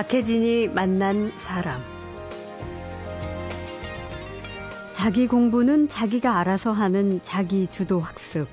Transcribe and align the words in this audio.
박혜진이 0.00 0.68
만난 0.68 1.30
사람. 1.40 1.78
자기 4.92 5.26
공부는 5.26 5.90
자기가 5.90 6.38
알아서 6.38 6.72
하는 6.72 7.20
자기 7.22 7.66
주도 7.66 8.00
학습. 8.00 8.48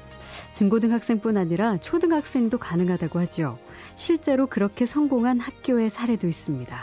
중고등학생뿐 0.51 1.37
아니라 1.37 1.77
초등학생도 1.77 2.57
가능하다고 2.57 3.21
하죠. 3.21 3.57
실제로 3.95 4.47
그렇게 4.47 4.85
성공한 4.85 5.39
학교의 5.39 5.89
사례도 5.89 6.27
있습니다. 6.27 6.77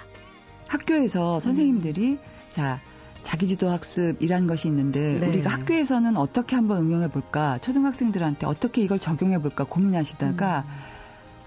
학교에서 0.69 1.41
선생님들이 1.41 2.13
음. 2.13 2.19
자 2.49 2.81
자기주도 3.23 3.69
학습이란 3.69 4.47
것이 4.47 4.69
있는데 4.69 5.19
네. 5.21 5.29
우리가 5.29 5.51
학교에서는 5.51 6.17
어떻게 6.17 6.57
한번 6.57 6.79
응용해 6.79 7.09
볼까 7.09 7.59
초등학생들한테 7.59 8.47
어떻게 8.47 8.81
이걸 8.81 8.99
적용해 8.99 9.43
볼까 9.43 9.65
고민하시다가 9.65 10.65
음. 10.67 11.04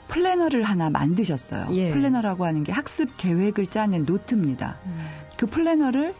플래너를 0.07 0.63
하나 0.63 0.89
만드셨어요. 0.89 1.67
예. 1.71 1.91
플래너라고 1.91 2.45
하는 2.45 2.63
게 2.63 2.71
학습 2.71 3.17
계획을 3.17 3.67
짜는 3.67 4.05
노트입니다. 4.05 4.79
음. 4.85 5.05
그 5.37 5.45
플래너를 5.45 6.15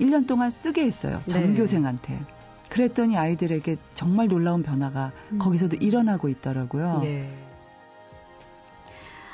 1년 0.00 0.26
동안 0.26 0.50
쓰게 0.50 0.84
했어요. 0.84 1.20
네. 1.26 1.32
전교생한테. 1.32 2.14
네. 2.14 2.24
그랬더니 2.68 3.16
아이들에게 3.16 3.76
정말 3.94 4.28
놀라운 4.28 4.62
변화가 4.62 5.12
음. 5.32 5.38
거기서도 5.38 5.76
일어나고 5.76 6.28
있더라고요. 6.28 7.02
예. 7.04 7.28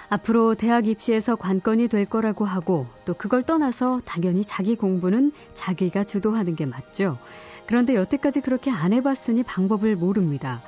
앞으로 0.09 0.55
대학 0.55 0.87
입시에서 0.87 1.37
관건이 1.37 1.89
될 1.89 2.07
거라고 2.07 2.45
하고 2.45 2.87
또 3.05 3.15
그걸 3.15 3.43
떠나서 3.43 4.01
당연히 4.05 4.45
자기 4.45 4.77
공부는 4.77 5.33
자기가 5.55 6.05
주도하는 6.05 6.55
게 6.55 6.65
맞죠. 6.65 7.19
그런데 7.67 7.95
여태까지 7.97 8.41
그렇게 8.41 8.71
안 8.71 8.93
해봤으니 8.93 9.43
방법을 9.43 9.97
모릅니다. 9.97 10.61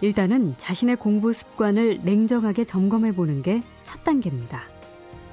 일단은 0.00 0.54
자신의 0.58 0.96
공부 0.96 1.32
습관을 1.32 2.00
냉정하게 2.02 2.64
점검해 2.64 3.12
보는 3.12 3.42
게 3.42 3.62
첫 3.86 4.02
단계입니다. 4.02 4.62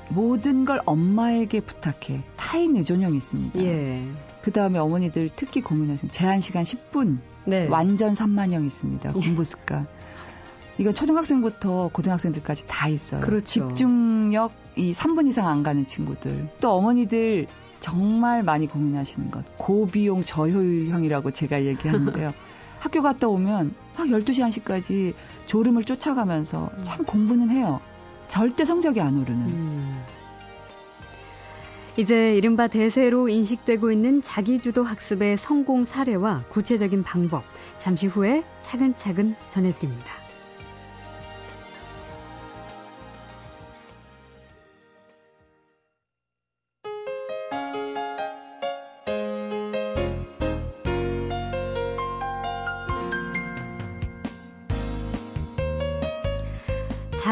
모든 0.10 0.64
걸 0.64 0.80
엄마에게 0.86 1.60
부탁해. 1.60 2.22
타인 2.38 2.78
의존형이 2.78 3.18
있습니다. 3.18 3.60
예. 3.64 4.06
그 4.44 4.52
다음에 4.52 4.78
어머니들 4.78 5.30
특히 5.36 5.60
고민하시는 5.62 6.12
제한 6.12 6.40
시간 6.40 6.64
10분. 6.64 7.18
네. 7.46 7.68
완전 7.68 8.14
산만형 8.14 8.64
있습니다. 8.66 9.10
예. 9.10 9.14
공부 9.14 9.44
습관. 9.44 9.88
이건 10.78 10.94
초등학생부터 10.94 11.90
고등학생들까지 11.94 12.66
다 12.68 12.88
있어요. 12.90 13.22
그렇죠. 13.22 13.70
집중력 13.70 14.52
이 14.76 14.92
3분 14.92 15.28
이상 15.28 15.48
안 15.48 15.64
가는 15.64 15.88
친구들. 15.88 16.50
또 16.62 16.74
어머니들 16.74 17.48
정말 17.80 18.44
많이 18.44 18.68
고민하시는 18.68 19.32
것. 19.32 19.46
고비용 19.58 20.22
저효율형이라고 20.22 21.32
제가 21.32 21.66
얘기하는데요. 21.66 22.34
학교 22.84 23.02
갔다 23.02 23.30
오면 23.30 23.74
막 23.98 24.08
12시 24.08 24.42
1시까지 24.66 25.14
졸음을 25.46 25.86
쫓아가면서 25.86 26.70
참 26.82 27.06
공부는 27.06 27.50
해요. 27.50 27.80
절대 28.28 28.66
성적이 28.66 29.00
안 29.00 29.16
오르는. 29.22 29.40
음. 29.46 30.04
이제 31.96 32.36
이른바 32.36 32.68
대세로 32.68 33.30
인식되고 33.30 33.90
있는 33.90 34.22
자기주도 34.22 34.84
학습의 34.84 35.38
성공 35.38 35.86
사례와 35.86 36.44
구체적인 36.50 37.04
방법, 37.04 37.46
잠시 37.78 38.08
후에 38.08 38.44
차근차근 38.60 39.36
전해드립니다. 39.48 40.23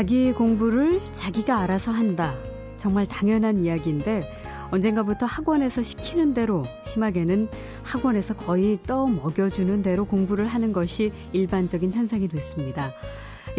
자기 0.01 0.33
공부를 0.33 0.99
자기가 1.13 1.59
알아서 1.59 1.91
한다. 1.91 2.35
정말 2.75 3.05
당연한 3.05 3.59
이야기인데 3.59 4.23
언젠가부터 4.71 5.27
학원에서 5.27 5.83
시키는 5.83 6.33
대로 6.33 6.63
심하게는 6.83 7.49
학원에서 7.83 8.33
거의 8.33 8.79
떠 8.87 9.05
먹여주는 9.05 9.83
대로 9.83 10.05
공부를 10.05 10.47
하는 10.47 10.73
것이 10.73 11.11
일반적인 11.33 11.93
현상이 11.93 12.29
됐습니다. 12.29 12.91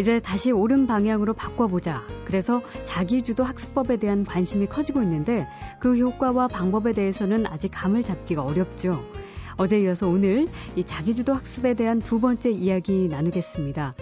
이제 0.00 0.18
다시 0.18 0.50
옳은 0.50 0.88
방향으로 0.88 1.32
바꿔보자. 1.34 2.02
그래서 2.24 2.60
자기주도 2.86 3.44
학습법에 3.44 3.98
대한 3.98 4.24
관심이 4.24 4.66
커지고 4.66 5.00
있는데 5.02 5.46
그 5.78 5.96
효과와 5.96 6.48
방법에 6.48 6.92
대해서는 6.92 7.46
아직 7.46 7.68
감을 7.72 8.02
잡기가 8.02 8.42
어렵죠. 8.42 9.00
어제 9.56 9.78
이어서 9.78 10.08
오늘 10.08 10.46
이 10.76 10.84
자기주도 10.84 11.34
학습에 11.34 11.74
대한 11.74 12.00
두 12.00 12.20
번째 12.20 12.50
이야기 12.50 13.08
나누겠습니다. 13.08 13.94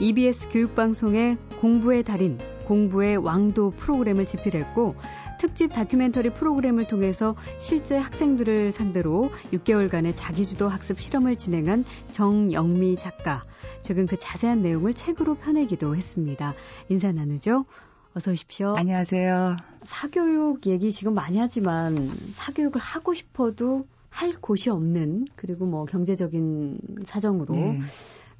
EBS 0.00 0.48
교육방송의 0.48 1.38
공부의 1.60 2.02
달인, 2.02 2.38
공부의 2.64 3.16
왕도 3.16 3.72
프로그램을 3.72 4.26
집필했고 4.26 4.96
특집 5.38 5.72
다큐멘터리 5.72 6.30
프로그램을 6.30 6.86
통해서 6.86 7.36
실제 7.58 7.96
학생들을 7.96 8.72
상대로 8.72 9.30
6개월간의 9.52 10.14
자기주도 10.16 10.68
학습 10.68 11.00
실험을 11.00 11.36
진행한 11.36 11.84
정영미 12.12 12.96
작가. 12.96 13.44
최근 13.82 14.06
그 14.06 14.16
자세한 14.16 14.62
내용을 14.62 14.94
책으로 14.94 15.34
펴내기도 15.34 15.94
했습니다. 15.94 16.54
인사 16.88 17.12
나누죠? 17.12 17.66
어서 18.14 18.32
오십시오. 18.32 18.74
안녕하세요. 18.76 19.58
사교육 19.82 20.66
얘기 20.66 20.90
지금 20.90 21.12
많이 21.14 21.38
하지만 21.38 21.94
사교육을 22.08 22.80
하고 22.80 23.12
싶어도 23.12 23.84
할 24.16 24.32
곳이 24.32 24.70
없는 24.70 25.26
그리고 25.36 25.66
뭐 25.66 25.84
경제적인 25.84 26.78
사정으로 27.04 27.54
네. 27.54 27.78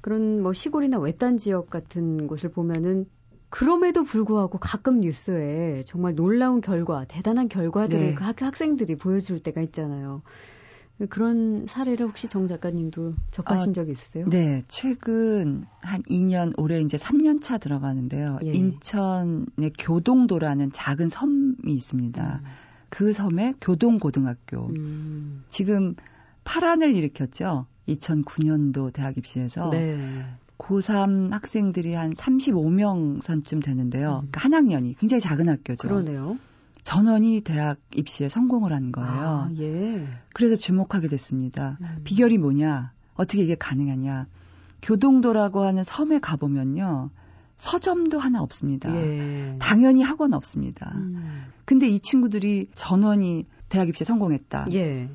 그런 0.01 0.41
뭐 0.41 0.51
시골이나 0.51 0.97
외딴 0.97 1.37
지역 1.37 1.69
같은 1.69 2.25
곳을 2.25 2.49
보면은 2.49 3.05
그럼에도 3.49 4.03
불구하고 4.03 4.57
가끔 4.57 5.01
뉴스에 5.01 5.83
정말 5.85 6.15
놀라운 6.15 6.61
결과, 6.61 7.05
대단한 7.05 7.47
결과들을 7.47 8.07
네. 8.07 8.15
그 8.15 8.23
학, 8.23 8.41
학생들이 8.41 8.95
보여줄 8.95 9.39
때가 9.39 9.61
있잖아요. 9.61 10.23
그런 11.09 11.67
사례를 11.67 12.07
혹시 12.07 12.27
정 12.27 12.47
작가님도 12.47 13.13
접하신 13.29 13.69
아, 13.69 13.73
적이 13.73 13.91
있으세요? 13.91 14.25
네, 14.29 14.63
최근 14.67 15.65
한 15.81 16.01
2년, 16.03 16.53
올해 16.57 16.81
이제 16.81 16.97
3년 16.97 17.41
차 17.41 17.59
들어가는데요. 17.59 18.39
예. 18.43 18.51
인천의 18.51 19.73
교동도라는 19.77 20.71
작은 20.71 21.07
섬이 21.07 21.55
있습니다. 21.67 22.41
음. 22.43 22.66
그 22.89 23.13
섬의 23.13 23.55
교동고등학교. 23.61 24.67
음. 24.67 25.43
지금 25.49 25.95
파란을 26.43 26.95
일으켰죠. 26.95 27.65
2009년도 27.87 28.93
대학 28.93 29.17
입시에서. 29.17 29.69
네. 29.69 29.97
고3 30.57 31.31
학생들이 31.31 31.93
한 31.93 32.11
35명 32.13 33.21
선쯤 33.21 33.61
되는데요. 33.61 34.23
음. 34.23 34.29
그러니까 34.31 34.41
한 34.41 34.53
학년이 34.53 34.95
굉장히 34.95 35.21
작은 35.21 35.47
학교죠. 35.49 35.87
그러네요. 35.87 36.37
전원이 36.83 37.41
대학 37.41 37.77
입시에 37.95 38.29
성공을 38.29 38.71
한 38.71 38.91
거예요. 38.93 39.11
아, 39.11 39.49
예. 39.59 40.07
그래서 40.33 40.55
주목하게 40.55 41.09
됐습니다. 41.09 41.77
음. 41.81 42.01
비결이 42.05 42.37
뭐냐? 42.37 42.93
어떻게 43.15 43.43
이게 43.43 43.55
가능하냐? 43.55 44.27
교동도라고 44.81 45.61
하는 45.61 45.83
섬에 45.83 46.19
가보면요. 46.19 47.09
서점도 47.57 48.19
하나 48.19 48.41
없습니다. 48.41 48.95
예. 48.95 49.55
당연히 49.59 50.03
학원 50.03 50.33
없습니다. 50.33 50.93
음. 50.95 51.45
근데 51.65 51.87
이 51.87 51.99
친구들이 51.99 52.69
전원이 52.75 53.45
대학 53.69 53.89
입시에 53.89 54.05
성공했다. 54.05 54.67
예. 54.73 55.09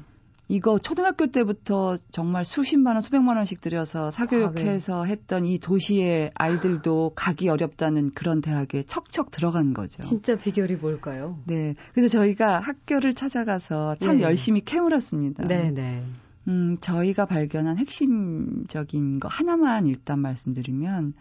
이거 0.48 0.76
초등학교 0.76 1.28
때부터 1.28 1.97
정말 2.10 2.44
수십만 2.44 2.97
원, 2.97 3.00
수백만 3.00 3.38
원씩 3.38 3.62
들여서 3.62 4.10
사교육해서 4.10 5.02
아, 5.02 5.04
네. 5.06 5.12
했던 5.12 5.47
이 5.47 5.58
도시의 5.58 6.32
아이들도 6.34 7.12
가기 7.14 7.48
어렵다는 7.48 8.10
그런 8.10 8.42
대학에 8.42 8.82
척척 8.82 9.31
들어간 9.31 9.72
거죠. 9.72 10.02
진짜 10.02 10.36
비결이 10.36 10.76
뭘까요? 10.76 11.38
네. 11.47 11.75
그래서 11.94 12.08
저희가 12.08 12.58
학교를 12.58 13.14
찾아가서 13.14 13.94
참 13.94 14.19
네. 14.19 14.25
열심히 14.25 14.61
캐물었습니다. 14.61 15.46
네, 15.46 15.70
네. 15.70 16.05
음, 16.49 16.76
저희가 16.81 17.25
발견한 17.25 17.78
핵심적인 17.78 19.20
거 19.20 19.28
하나만 19.28 19.87
일단 19.87 20.19
말씀드리면 20.19 21.14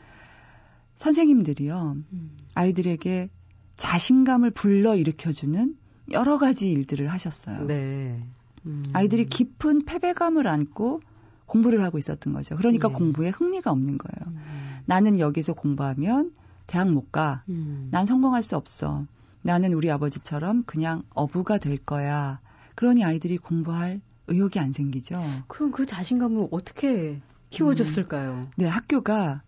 선생님들이요. 1.01 1.97
음. 2.13 2.31
아이들에게 2.53 3.29
자신감을 3.75 4.51
불러 4.51 4.95
일으켜주는 4.95 5.75
여러 6.11 6.37
가지 6.37 6.69
일들을 6.69 7.07
하셨어요. 7.07 7.65
네. 7.65 8.23
음. 8.67 8.83
아이들이 8.93 9.25
깊은 9.25 9.85
패배감을 9.85 10.45
안고 10.45 11.01
공부를 11.47 11.81
하고 11.83 11.97
있었던 11.97 12.33
거죠. 12.33 12.55
그러니까 12.55 12.87
네. 12.89 12.93
공부에 12.93 13.29
흥미가 13.29 13.71
없는 13.71 13.97
거예요. 13.97 14.27
음. 14.27 14.81
나는 14.85 15.19
여기서 15.19 15.53
공부하면 15.53 16.33
대학 16.67 16.89
못 16.89 17.11
가. 17.11 17.43
음. 17.49 17.87
난 17.89 18.05
성공할 18.05 18.43
수 18.43 18.55
없어. 18.55 19.07
나는 19.41 19.73
우리 19.73 19.89
아버지처럼 19.89 20.63
그냥 20.65 21.01
어부가 21.15 21.57
될 21.57 21.77
거야. 21.77 22.39
그러니 22.75 23.03
아이들이 23.03 23.37
공부할 23.37 24.01
의욕이 24.27 24.59
안 24.59 24.71
생기죠. 24.71 25.19
그럼 25.47 25.71
그 25.71 25.87
자신감을 25.87 26.49
어떻게 26.51 27.19
키워줬을까요? 27.49 28.33
음. 28.33 28.51
네, 28.55 28.67
학교가 28.67 29.41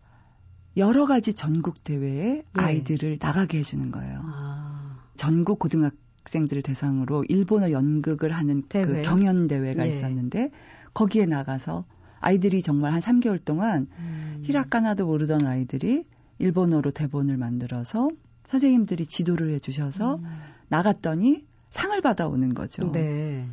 여러 0.78 1.06
가지 1.06 1.34
전국 1.34 1.84
대회에 1.84 2.22
네. 2.22 2.44
아이들을 2.54 3.20
나가게 3.22 3.60
해주는 3.60 3.92
거예요. 3.92 4.22
아. 4.26 4.98
전국 5.16 5.60
고등학생들을 5.60 6.64
대상으로 6.64 7.24
일본어 7.30 7.72
연극을 7.72 8.32
하는 8.32 8.64
그 8.64 8.68
대회? 8.70 8.86
그 8.86 9.02
경연 9.04 9.48
대회가 9.48 9.86
예. 9.86 9.90
있었는데 9.90 10.52
거기에 10.94 11.26
나가서 11.26 11.86
아이들이 12.20 12.62
정말 12.62 12.94
한 12.94 13.02
3개월 13.02 13.44
동안 13.44 13.88
음. 14.00 14.40
히라카나도 14.44 15.06
모르던 15.06 15.46
아이들이 15.46 16.06
일본어로 16.40 16.92
대본을 16.92 17.38
만들어서 17.38 18.10
선생님들이 18.46 19.06
지도를 19.06 19.54
해주셔서 19.56 20.16
음. 20.16 20.26
나갔더니 20.70 21.46
상을 21.70 22.00
받아오는 22.02 22.54
거죠. 22.54 22.92
네. 22.92 23.48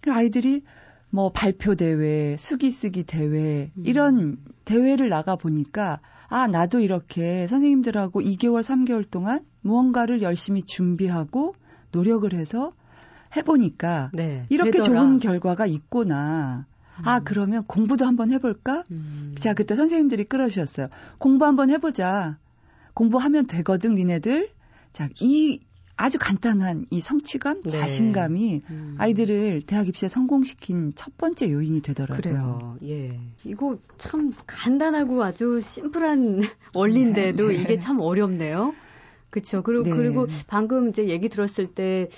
그 0.00 0.12
아이들이 0.12 0.62
뭐 1.10 1.30
발표 1.30 1.74
대회, 1.74 2.36
수기 2.36 2.70
쓰기 2.70 3.04
대회 3.04 3.70
음. 3.76 3.82
이런 3.86 4.38
대회를 4.64 5.08
나가 5.08 5.36
보니까 5.36 6.00
아 6.28 6.46
나도 6.46 6.80
이렇게 6.80 7.46
선생님들하고 7.46 8.20
2개월, 8.20 8.62
3개월 8.62 9.08
동안 9.08 9.44
무언가를 9.62 10.22
열심히 10.22 10.62
준비하고 10.62 11.54
노력을 11.92 12.32
해서 12.32 12.72
해보니까 13.36 14.10
네, 14.12 14.44
이렇게 14.48 14.72
되더라. 14.72 14.84
좋은 15.00 15.18
결과가 15.18 15.66
있구나. 15.66 16.66
아, 16.96 17.00
음. 17.00 17.08
아 17.08 17.20
그러면 17.20 17.64
공부도 17.66 18.06
한번 18.06 18.30
해볼까? 18.32 18.84
음. 18.90 19.34
자 19.38 19.54
그때 19.54 19.74
선생님들이 19.76 20.24
끌어주셨어요. 20.24 20.88
공부 21.18 21.44
한번 21.44 21.70
해보자. 21.70 22.38
공부하면 22.94 23.46
되거든 23.46 23.94
니네들. 23.96 24.50
자 24.92 25.08
이 25.20 25.60
아주 25.96 26.18
간단한 26.18 26.86
이 26.90 27.00
성취감, 27.00 27.62
네. 27.62 27.70
자신감이 27.70 28.62
음. 28.68 28.94
아이들을 28.98 29.62
대학 29.62 29.88
입시에 29.88 30.08
성공시킨 30.08 30.92
첫 30.96 31.16
번째 31.16 31.50
요인이 31.50 31.82
되더라고요. 31.82 32.16
그래요. 32.20 32.76
예. 32.82 33.20
이거 33.44 33.78
참 33.96 34.32
간단하고 34.46 35.22
아주 35.22 35.60
심플한 35.60 36.42
원리인데도 36.74 37.48
네. 37.48 37.54
이게 37.54 37.78
참 37.78 38.00
어렵네요. 38.00 38.74
그렇죠. 39.30 39.62
그리고 39.62 39.84
네. 39.84 39.90
그리고 39.90 40.26
방금 40.46 40.88
이제 40.88 41.08
얘기 41.08 41.28
들었을 41.28 41.66
때 41.66 42.08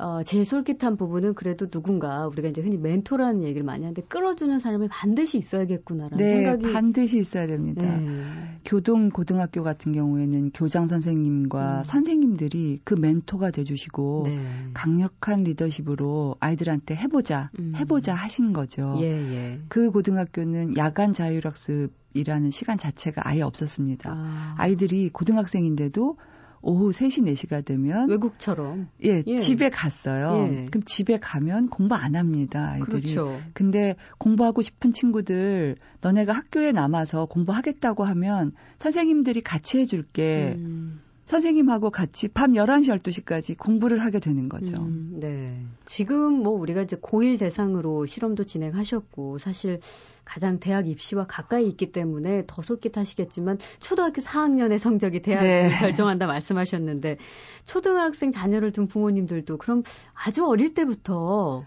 어, 0.00 0.22
제일 0.22 0.44
솔깃한 0.44 0.96
부분은 0.96 1.34
그래도 1.34 1.68
누군가 1.68 2.26
우리가 2.26 2.48
이제 2.48 2.62
흔히 2.62 2.78
멘토라는 2.78 3.42
얘기를 3.42 3.62
많이 3.62 3.84
하는데 3.84 4.00
끌어주는 4.02 4.58
사람이 4.58 4.88
반드시 4.88 5.38
있어야겠구나라는 5.38 6.16
네, 6.16 6.34
생각이 6.34 6.72
반드시 6.72 7.18
있어야 7.18 7.46
됩니다. 7.46 7.82
네. 7.82 8.22
교동 8.64 9.10
고등학교 9.10 9.62
같은 9.62 9.92
경우에는 9.92 10.52
교장 10.54 10.86
선생님과 10.86 11.78
음. 11.78 11.84
선생님들이 11.84 12.80
그 12.84 12.94
멘토가 12.94 13.50
돼주시고 13.50 14.22
네. 14.26 14.40
강력한 14.74 15.44
리더십으로 15.44 16.36
아이들한테 16.40 16.96
해보자, 16.96 17.50
음. 17.58 17.74
해보자 17.76 18.14
하신 18.14 18.52
거죠. 18.52 18.96
예, 19.00 19.04
예. 19.04 19.60
그 19.68 19.90
고등학교는 19.90 20.76
야간 20.76 21.12
자율학습 21.12 21.92
이라는 22.14 22.50
시간 22.50 22.76
자체가 22.76 23.22
아예 23.28 23.42
없었습니다. 23.42 24.10
아. 24.12 24.54
아이들이 24.58 25.10
고등학생인데도 25.10 26.16
오후 26.62 26.90
3시, 26.90 27.24
4시가 27.32 27.64
되면 27.64 28.08
외국처럼 28.08 28.88
예, 29.04 29.22
예. 29.26 29.38
집에 29.38 29.70
갔어요. 29.70 30.48
예. 30.52 30.64
그럼 30.66 30.82
집에 30.84 31.18
가면 31.18 31.68
공부 31.68 31.94
안 31.94 32.16
합니다. 32.16 32.72
아이들이. 32.72 33.00
그렇죠. 33.00 33.40
근데 33.54 33.96
공부하고 34.18 34.62
싶은 34.62 34.92
친구들 34.92 35.76
너네가 36.00 36.32
학교에 36.32 36.72
남아서 36.72 37.26
공부하겠다고 37.26 38.04
하면 38.04 38.52
선생님들이 38.78 39.40
같이 39.40 39.78
해 39.78 39.86
줄게. 39.86 40.54
음. 40.58 41.00
선생님하고 41.30 41.90
같이 41.90 42.26
밤 42.26 42.54
11시, 42.54 42.98
12시까지 42.98 43.56
공부를 43.56 44.00
하게 44.00 44.18
되는 44.18 44.48
거죠. 44.48 44.78
음, 44.78 45.18
네. 45.20 45.56
지금 45.84 46.32
뭐 46.42 46.54
우리가 46.54 46.82
이제 46.82 46.96
고1 46.96 47.38
대상으로 47.38 48.04
실험도 48.04 48.42
진행하셨고 48.42 49.38
사실 49.38 49.78
가장 50.24 50.58
대학 50.58 50.88
입시와 50.88 51.26
가까이 51.28 51.68
있기 51.68 51.92
때문에 51.92 52.44
더 52.48 52.62
솔깃하시겠지만 52.62 53.58
초등학교 53.78 54.20
4학년의 54.20 54.78
성적이 54.78 55.22
대학을 55.22 55.48
네. 55.48 55.68
결정한다 55.68 56.26
말씀하셨는데 56.26 57.18
초등학생 57.64 58.32
자녀를 58.32 58.72
둔 58.72 58.88
부모님들도 58.88 59.56
그럼 59.58 59.84
아주 60.14 60.44
어릴 60.44 60.74
때부터 60.74 61.64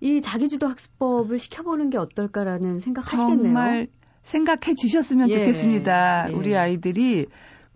이 0.00 0.20
자기주도 0.22 0.68
학습법을 0.68 1.40
시켜보는 1.40 1.90
게 1.90 1.98
어떨까라는 1.98 2.78
생각 2.78 3.12
하시겠네요. 3.12 3.42
정말 3.42 3.88
생각해 4.22 4.76
주셨으면 4.76 5.28
예. 5.30 5.32
좋겠습니다. 5.32 6.30
예. 6.30 6.34
우리 6.34 6.56
아이들이 6.56 7.26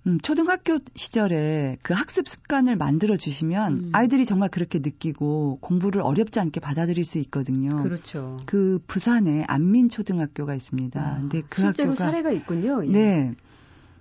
음, 0.07 0.19
초등학교 0.21 0.79
시절에 0.95 1.79
그 1.83 1.93
학습 1.93 2.29
습관을 2.29 2.77
만들어 2.77 3.17
주시면 3.17 3.73
음. 3.73 3.91
아이들이 3.93 4.25
정말 4.25 4.49
그렇게 4.49 4.79
느끼고 4.79 5.59
공부를 5.61 6.01
어렵지 6.03 6.39
않게 6.39 6.61
받아들일 6.61 7.05
수 7.05 7.19
있거든요. 7.19 7.83
그렇죠. 7.83 8.37
그 8.47 8.79
부산에 8.87 9.45
안민 9.49 9.89
초등학교가 9.89 10.55
있습니다. 10.55 11.01
아, 11.01 11.17
근데 11.19 11.43
그 11.49 11.63
실제로 11.63 11.91
학교가 11.91 12.05
사례가 12.05 12.31
있군요. 12.31 12.87
예. 12.87 12.91
네. 12.91 13.35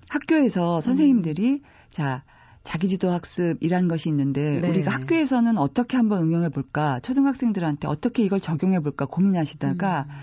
학교에서 0.10 0.82
선생님들이 0.82 1.54
음. 1.54 1.60
자 1.90 2.24
자기주도 2.64 3.10
학습이란 3.10 3.88
것이 3.88 4.10
있는데 4.10 4.60
네. 4.62 4.70
우리가 4.70 4.92
학교에서는 4.92 5.58
어떻게 5.58 5.98
한번 5.98 6.22
응용해 6.22 6.50
볼까? 6.50 7.00
초등학생들한테 7.00 7.88
어떻게 7.88 8.24
이걸 8.24 8.40
적용해 8.40 8.80
볼까 8.82 9.06
고민하시다가 9.06 10.06
음. 10.08 10.14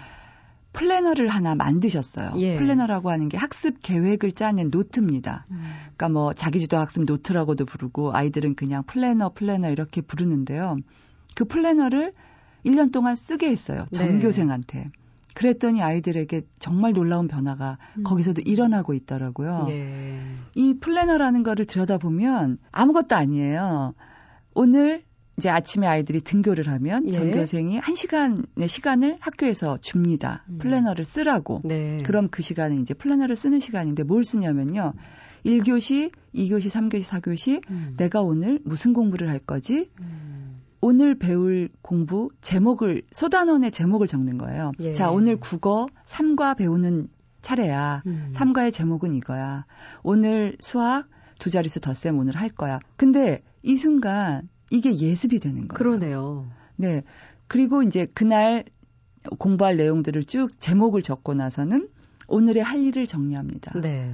플래너를 0.72 1.28
하나 1.28 1.54
만드셨어요. 1.54 2.32
예. 2.36 2.56
플래너라고 2.56 3.10
하는 3.10 3.28
게 3.28 3.36
학습 3.36 3.82
계획을 3.82 4.32
짜는 4.32 4.70
노트입니다. 4.70 5.46
음. 5.50 5.60
그러니까 5.82 6.08
뭐 6.08 6.32
자기주도 6.32 6.78
학습 6.78 7.04
노트라고도 7.04 7.64
부르고 7.64 8.14
아이들은 8.14 8.54
그냥 8.54 8.82
플래너 8.84 9.32
플래너 9.34 9.70
이렇게 9.70 10.00
부르는데요. 10.00 10.78
그 11.34 11.44
플래너를 11.44 12.12
1년 12.64 12.92
동안 12.92 13.16
쓰게 13.16 13.50
했어요. 13.50 13.86
네. 13.92 13.98
전교생한테. 13.98 14.78
네. 14.78 14.90
그랬더니 15.34 15.82
아이들에게 15.82 16.42
정말 16.58 16.92
놀라운 16.92 17.26
변화가 17.26 17.78
음. 17.98 18.02
거기서도 18.04 18.42
일어나고 18.44 18.92
있더라고요. 18.94 19.66
예. 19.70 20.18
이 20.54 20.74
플래너라는 20.78 21.42
거를 21.42 21.64
들여다보면 21.64 22.58
아무것도 22.70 23.16
아니에요. 23.16 23.94
오늘 24.54 25.04
이제 25.38 25.48
아침에 25.48 25.86
아이들이 25.86 26.20
등교를 26.20 26.68
하면 26.68 27.06
예. 27.06 27.12
전교생이 27.12 27.78
한 27.78 27.94
시간의 27.94 28.68
시간을 28.68 29.16
학교에서 29.20 29.78
줍니다. 29.78 30.44
음. 30.48 30.58
플래너를 30.58 31.04
쓰라고. 31.04 31.62
네. 31.64 31.98
그럼 32.04 32.28
그 32.30 32.42
시간은 32.42 32.80
이제 32.80 32.94
플래너를 32.94 33.34
쓰는 33.36 33.58
시간인데 33.58 34.02
뭘 34.02 34.24
쓰냐면요. 34.24 34.92
1교시, 35.46 36.12
2교시, 36.34 36.70
3교시, 36.70 37.22
4교시 37.22 37.70
음. 37.70 37.94
내가 37.96 38.20
오늘 38.20 38.60
무슨 38.64 38.92
공부를 38.92 39.28
할 39.28 39.38
거지? 39.38 39.90
음. 40.00 40.60
오늘 40.80 41.18
배울 41.18 41.70
공부 41.80 42.30
제목을 42.40 43.02
소단원의 43.12 43.70
제목을 43.70 44.06
적는 44.06 44.36
거예요. 44.38 44.72
예. 44.80 44.92
자, 44.92 45.10
오늘 45.10 45.36
국어 45.36 45.86
3과 46.06 46.56
배우는 46.56 47.08
차례야. 47.40 48.02
음. 48.06 48.30
3과의 48.34 48.72
제목은 48.72 49.14
이거야. 49.14 49.64
오늘 50.02 50.56
수학 50.60 51.08
두 51.38 51.50
자릿수 51.50 51.80
덧셈 51.80 52.18
오늘 52.18 52.36
할 52.36 52.48
거야. 52.50 52.78
근데 52.96 53.42
이 53.62 53.76
순간 53.76 54.48
이게 54.72 54.94
예습이 54.94 55.38
되는 55.38 55.68
거예요. 55.68 55.78
그러네요. 55.78 56.46
네. 56.76 57.02
그리고 57.46 57.82
이제 57.82 58.06
그날 58.14 58.64
공부할 59.38 59.76
내용들을 59.76 60.24
쭉 60.24 60.48
제목을 60.58 61.02
적고 61.02 61.34
나서는 61.34 61.88
오늘의 62.28 62.62
할 62.62 62.80
일을 62.80 63.06
정리합니다. 63.06 63.78
네. 63.80 64.12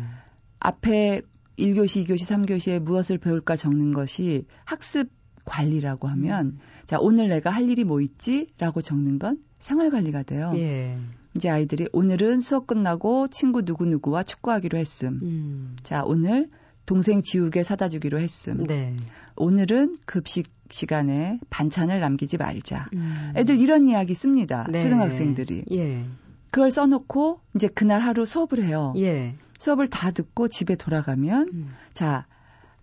앞에 0.59 1.23
1교시, 1.59 2.07
2교시, 2.07 2.47
3교시에 2.47 2.81
무엇을 2.81 3.19
배울까 3.19 3.57
적는 3.57 3.93
것이 3.93 4.47
학습 4.65 5.09
관리라고 5.45 6.09
하면 6.09 6.47
음. 6.47 6.59
자, 6.85 6.99
오늘 7.01 7.29
내가 7.29 7.51
할 7.51 7.71
일이 7.71 7.85
뭐 7.85 8.01
있지? 8.01 8.49
라고 8.59 8.83
적는 8.83 9.19
건 9.19 9.43
생활 9.61 9.91
관리가 9.91 10.25
돼요. 10.25 10.53
예. 10.57 10.99
이제 11.37 11.49
아이들이 11.49 11.89
오늘은 11.93 12.41
수업 12.41 12.67
끝나고 12.67 13.29
친구 13.29 13.63
누구누구와 13.63 14.25
축구하기로 14.25 14.77
했음. 14.77 15.21
음. 15.23 15.77
자, 15.83 16.03
오늘 16.05 16.51
동생 16.89 17.21
지우개 17.21 17.65
사다 17.65 17.91
주기로 17.91 18.19
했음. 18.19 18.67
네. 18.67 18.97
오늘은 19.37 19.99
급식 20.07 20.51
시간에 20.71 21.39
반찬을 21.51 22.01
남기지 22.01 22.39
말자. 22.39 22.89
음. 22.95 23.33
애들 23.37 23.61
이런 23.61 23.87
이야기 23.87 24.15
씁니다. 24.15 24.67
네. 24.71 24.81
초등학생들이. 24.81 25.67
예. 25.71 26.05
그걸 26.51 26.71
써놓고 26.71 27.41
이제 27.55 27.69
그날 27.69 28.01
하루 28.01 28.25
수업을 28.25 28.65
해요. 28.65 28.95
예. 28.97 29.35
수업을 29.59 29.89
다 29.89 30.13
듣고 30.13 30.49
집에 30.49 30.77
돌아가면 30.77 31.51
음. 31.53 31.75
자, 31.93 32.27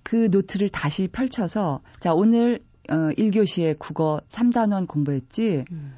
그 0.04 0.28
노트를 0.30 0.70
다시 0.70 1.08
펼쳐서 1.08 1.82
자, 2.00 2.14
오늘 2.14 2.60
어 2.88 3.10
1교시에 3.18 3.80
국어 3.80 4.22
3단원 4.30 4.88
공부했지. 4.88 5.66
음. 5.72 5.96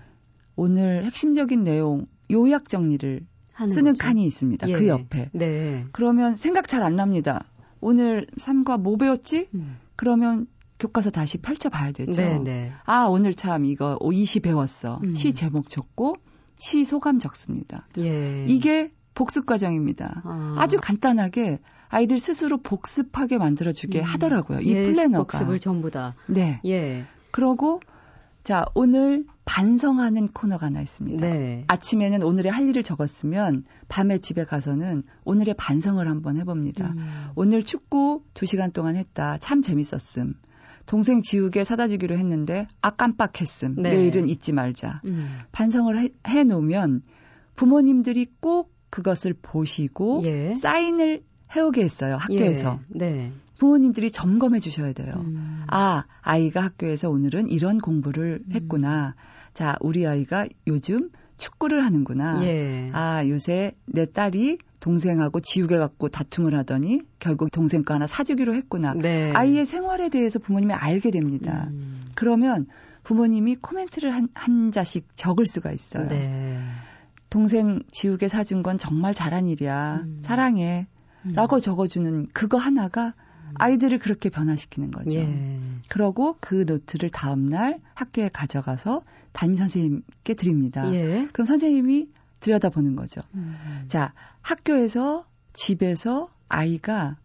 오늘 0.56 1.04
핵심적인 1.04 1.66
내용 1.66 2.08
요약 2.32 2.70
정리를 2.70 3.26
쓰는 3.68 3.92
거죠. 3.92 3.98
칸이 3.98 4.26
있습니다. 4.26 4.66
그 4.66 4.72
예. 4.72 4.78
그 4.78 4.88
옆에. 4.88 5.30
네. 5.34 5.86
그러면 5.92 6.38
생각 6.38 6.70
잘 6.70 6.84
안 6.84 6.96
납니다. 6.96 7.44
오늘 7.82 8.28
3과 8.40 8.80
뭐 8.80 8.98
배웠지? 8.98 9.50
음. 9.56 9.78
그러면 9.96 10.48
교과서 10.80 11.10
다시 11.10 11.38
펼쳐봐야 11.40 11.92
되죠. 11.92 12.22
네, 12.22 12.40
네. 12.40 12.72
아, 12.86 13.06
오늘 13.06 13.34
참 13.34 13.66
이거 13.66 13.98
오이시 14.00 14.42
배웠어. 14.42 15.00
음. 15.04 15.14
시 15.14 15.34
제목 15.34 15.70
적고 15.70 16.16
시 16.58 16.86
소감 16.86 17.20
적습니다. 17.20 17.88
예. 17.98 18.46
이게 18.48 18.92
복습 19.16 19.46
과정입니다. 19.46 20.22
아. 20.24 20.68
주 20.70 20.78
간단하게 20.80 21.60
아이들 21.90 22.20
스스로 22.20 22.58
복습하게 22.58 23.38
만들어주게 23.38 24.00
음. 24.00 24.04
하더라고요. 24.04 24.60
이 24.60 24.70
예, 24.72 24.84
플래너가. 24.84 25.24
복습을 25.24 25.60
전부 25.60 25.90
다. 25.90 26.16
네. 26.28 26.60
예. 26.66 27.06
그러고 27.32 27.80
자 28.48 28.64
오늘 28.76 29.26
반성하는 29.44 30.30
코너가 30.30 30.68
하나 30.68 30.80
있습니다. 30.80 31.20
네. 31.20 31.66
아침에는 31.68 32.24
오늘의 32.24 32.50
할 32.50 32.70
일을 32.70 32.82
적었으면 32.82 33.66
밤에 33.90 34.20
집에 34.20 34.46
가서는 34.46 35.04
오늘의 35.26 35.56
반성을 35.58 36.08
한번 36.08 36.38
해봅니다. 36.38 36.94
음. 36.94 37.08
오늘 37.36 37.62
축구 37.62 38.24
2시간 38.36 38.72
동안 38.72 38.96
했다. 38.96 39.38
참 39.40 39.62
재밌었음. 39.62 40.36
동생 40.86 41.22
지우개 41.22 41.66
사다 41.66 41.90
주기로 41.90 42.18
했는데 42.18 42.70
아 42.82 42.90
깜빡했음. 42.90 43.82
네. 43.82 43.92
내일은 43.92 44.30
잊지 44.30 44.54
말자. 44.54 45.02
음. 45.04 45.28
반성을 45.52 45.98
해, 45.98 46.08
해 46.30 46.46
놓으면 46.46 47.02
부모님들이 47.58 48.28
꼭 48.40 48.74
그것을 48.90 49.34
보시고 49.42 50.22
예. 50.24 50.56
사인을 50.56 51.22
해오게 51.54 51.84
했어요 51.84 52.16
학교에서. 52.16 52.80
예. 52.94 52.98
네. 52.98 53.32
부모님들이 53.58 54.10
점검해 54.10 54.62
주셔야 54.62 54.94
돼요. 54.94 55.16
음. 55.18 55.57
아, 55.70 56.06
아이가 56.22 56.62
학교에서 56.62 57.10
오늘은 57.10 57.50
이런 57.50 57.80
공부를 57.80 58.44
음. 58.46 58.54
했구나. 58.54 59.16
자, 59.54 59.76
우리 59.82 60.06
아이가 60.06 60.48
요즘 60.68 61.10
축구를 61.38 61.84
하는구나. 61.84 62.44
예. 62.44 62.90
아, 62.94 63.28
요새 63.28 63.76
내 63.86 64.06
딸이 64.06 64.58
동생하고 64.80 65.40
지우개 65.40 65.78
갖고 65.78 66.10
다툼을 66.10 66.56
하더니 66.56 67.02
결국 67.20 67.52
동생 67.52 67.84
거 67.84 67.94
하나 67.94 68.08
사주기로 68.08 68.54
했구나. 68.56 68.94
네. 68.94 69.32
아이의 69.34 69.66
생활에 69.66 70.10
대해서 70.10 70.40
부모님이 70.40 70.74
알게 70.74 71.12
됩니다. 71.12 71.68
음. 71.72 72.00
그러면 72.16 72.68
부모님이 73.04 73.56
코멘트를 73.56 74.14
한, 74.14 74.28
한 74.34 74.72
자씩 74.72 75.08
적을 75.16 75.46
수가 75.46 75.72
있어요. 75.72 76.08
네. 76.08 76.60
동생 77.30 77.82
지우개 77.92 78.28
사준 78.28 78.64
건 78.64 78.78
정말 78.78 79.14
잘한 79.14 79.48
일이야. 79.48 80.02
음. 80.06 80.20
사랑해. 80.22 80.88
음. 81.26 81.32
라고 81.34 81.60
적어주는 81.60 82.28
그거 82.34 82.58
하나가 82.58 83.08
음. 83.08 83.27
아이들을 83.56 84.00
그렇게 84.00 84.30
변화시키는 84.30 84.92
거죠. 84.92 85.18
예. 85.18 85.60
그러고 85.90 86.38
그 86.40 86.66
노트를 86.68 87.10
다음날 87.10 87.80
학교에 87.94 88.30
가져가서 88.30 89.04
담임 89.32 89.56
선생님께 89.56 90.34
드립니다. 90.36 90.94
예. 90.94 91.28
그럼 91.32 91.46
선생님이 91.46 92.10
들여다보는 92.40 92.96
거죠. 92.96 93.22
음. 93.34 93.56
자, 93.88 94.14
학교에서, 94.42 95.26
집에서 95.54 96.30
아이가 96.50 97.18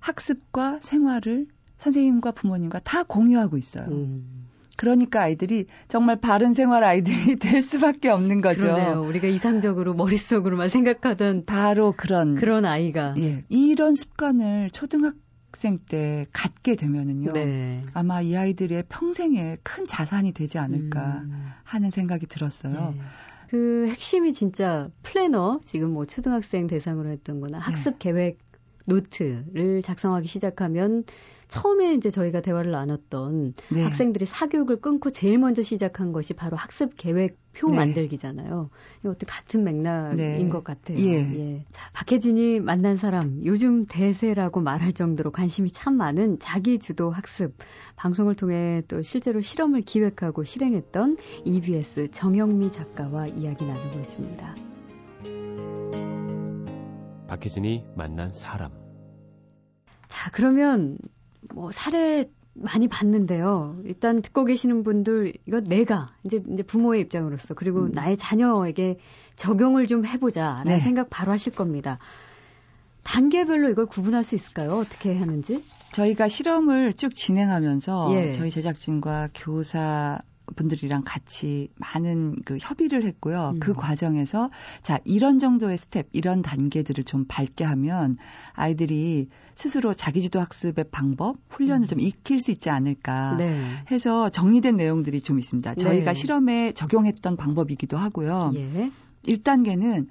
학습과 0.00 0.78
생활을 0.80 1.46
선생님과 1.78 2.32
부모님과 2.32 2.80
다 2.80 3.02
공유하고 3.02 3.56
있어요. 3.56 3.86
음. 3.88 4.46
그러니까 4.76 5.22
아이들이 5.22 5.66
정말 5.88 6.20
바른 6.20 6.52
생활 6.52 6.84
아이들이 6.84 7.36
될 7.40 7.62
수밖에 7.62 8.10
없는 8.10 8.40
거죠. 8.40 8.60
그러네요. 8.60 9.02
우리가 9.02 9.26
이상적으로 9.26 9.94
머릿속으로만 9.94 10.68
생각하던 10.68 11.44
바로 11.46 11.92
그런 11.96 12.34
그런 12.34 12.64
아이가 12.64 13.14
예. 13.18 13.44
이런 13.48 13.94
습관을 13.94 14.70
초등학 14.70 15.14
생 15.56 15.78
때 15.78 16.26
갖게 16.32 16.76
되면은요. 16.76 17.32
네. 17.32 17.80
아마 17.94 18.20
이 18.20 18.36
아이들의 18.36 18.84
평생에 18.88 19.58
큰 19.62 19.86
자산이 19.86 20.32
되지 20.32 20.58
않을까 20.58 21.22
음. 21.24 21.50
하는 21.64 21.90
생각이 21.90 22.26
들었어요. 22.26 22.94
네. 22.96 23.00
그 23.50 23.86
핵심이 23.88 24.32
진짜 24.32 24.88
플래너 25.02 25.60
지금 25.62 25.92
뭐 25.92 26.04
초등학생 26.06 26.66
대상으로 26.66 27.08
했던 27.10 27.40
거나 27.40 27.58
학습 27.58 27.98
네. 27.98 28.10
계획 28.10 28.38
노트를 28.86 29.82
작성하기 29.82 30.28
시작하면 30.28 31.04
처음에 31.48 31.94
이제 31.94 32.10
저희가 32.10 32.40
대화를 32.40 32.72
나눴던 32.72 33.54
네. 33.72 33.82
학생들이 33.82 34.26
사교육을 34.26 34.80
끊고 34.80 35.10
제일 35.10 35.38
먼저 35.38 35.62
시작한 35.62 36.12
것이 36.12 36.34
바로 36.34 36.56
학습 36.56 36.96
계획 36.96 37.38
표 37.52 37.68
네. 37.68 37.76
만들기잖아요. 37.76 38.68
이것도 39.00 39.26
같은 39.26 39.64
맥락인 39.64 40.16
네. 40.16 40.48
것 40.48 40.62
같아요. 40.62 40.98
예. 40.98 41.12
예. 41.12 41.64
자, 41.70 41.90
박혜진이 41.94 42.60
만난 42.60 42.96
사람 42.96 43.40
요즘 43.44 43.86
대세라고 43.86 44.60
말할 44.60 44.92
정도로 44.92 45.30
관심이 45.30 45.70
참 45.70 45.94
많은 45.96 46.38
자기 46.38 46.78
주도 46.78 47.10
학습 47.10 47.56
방송을 47.96 48.34
통해 48.34 48.82
또 48.88 49.02
실제로 49.02 49.40
실험을 49.40 49.80
기획하고 49.80 50.44
실행했던 50.44 51.16
EBS 51.44 52.10
정영미 52.10 52.70
작가와 52.72 53.26
이야기 53.28 53.64
나누고 53.64 53.98
있습니다. 53.98 54.54
박혜진이 57.28 57.84
만난 57.96 58.30
사람. 58.30 58.70
자, 60.08 60.30
그러면 60.32 60.98
뭐 61.54 61.70
사례 61.72 62.24
많이 62.54 62.88
봤는데요. 62.88 63.80
일단 63.84 64.22
듣고 64.22 64.44
계시는 64.44 64.82
분들 64.82 65.34
이거 65.46 65.60
내가 65.60 66.08
이제 66.24 66.42
이제 66.52 66.62
부모의 66.62 67.02
입장으로서 67.02 67.54
그리고 67.54 67.82
음. 67.82 67.92
나의 67.92 68.16
자녀에게 68.16 68.98
적용을 69.36 69.86
좀 69.86 70.06
해보자라는 70.06 70.72
네. 70.72 70.80
생각 70.80 71.10
바로 71.10 71.32
하실 71.32 71.52
겁니다. 71.52 71.98
단계별로 73.04 73.68
이걸 73.68 73.86
구분할 73.86 74.24
수 74.24 74.34
있을까요? 74.34 74.72
어떻게 74.72 75.16
하는지? 75.16 75.62
저희가 75.92 76.28
실험을 76.28 76.92
쭉 76.94 77.14
진행하면서 77.14 78.14
예. 78.14 78.32
저희 78.32 78.50
제작진과 78.50 79.28
교사 79.34 80.18
분들이랑 80.54 81.02
같이 81.04 81.68
많은 81.76 82.36
그 82.44 82.58
협의를 82.60 83.04
했고요. 83.04 83.52
음. 83.54 83.60
그 83.60 83.74
과정에서 83.74 84.50
자, 84.82 85.00
이런 85.04 85.38
정도의 85.38 85.76
스텝, 85.76 86.08
이런 86.12 86.42
단계들을 86.42 87.04
좀 87.04 87.24
밟게 87.26 87.64
하면 87.64 88.18
아이들이 88.52 89.28
스스로 89.54 89.94
자기주도 89.94 90.38
학습의 90.40 90.86
방법, 90.90 91.38
훈련을 91.48 91.86
음. 91.86 91.86
좀 91.86 92.00
익힐 92.00 92.40
수 92.40 92.50
있지 92.50 92.70
않을까 92.70 93.36
네. 93.36 93.58
해서 93.90 94.28
정리된 94.28 94.76
내용들이 94.76 95.20
좀 95.20 95.38
있습니다. 95.38 95.74
저희가 95.74 96.12
네. 96.12 96.14
실험에 96.14 96.72
적용했던 96.72 97.36
방법이기도 97.36 97.96
하고요. 97.96 98.52
예. 98.54 98.90
1단계는 99.26 100.08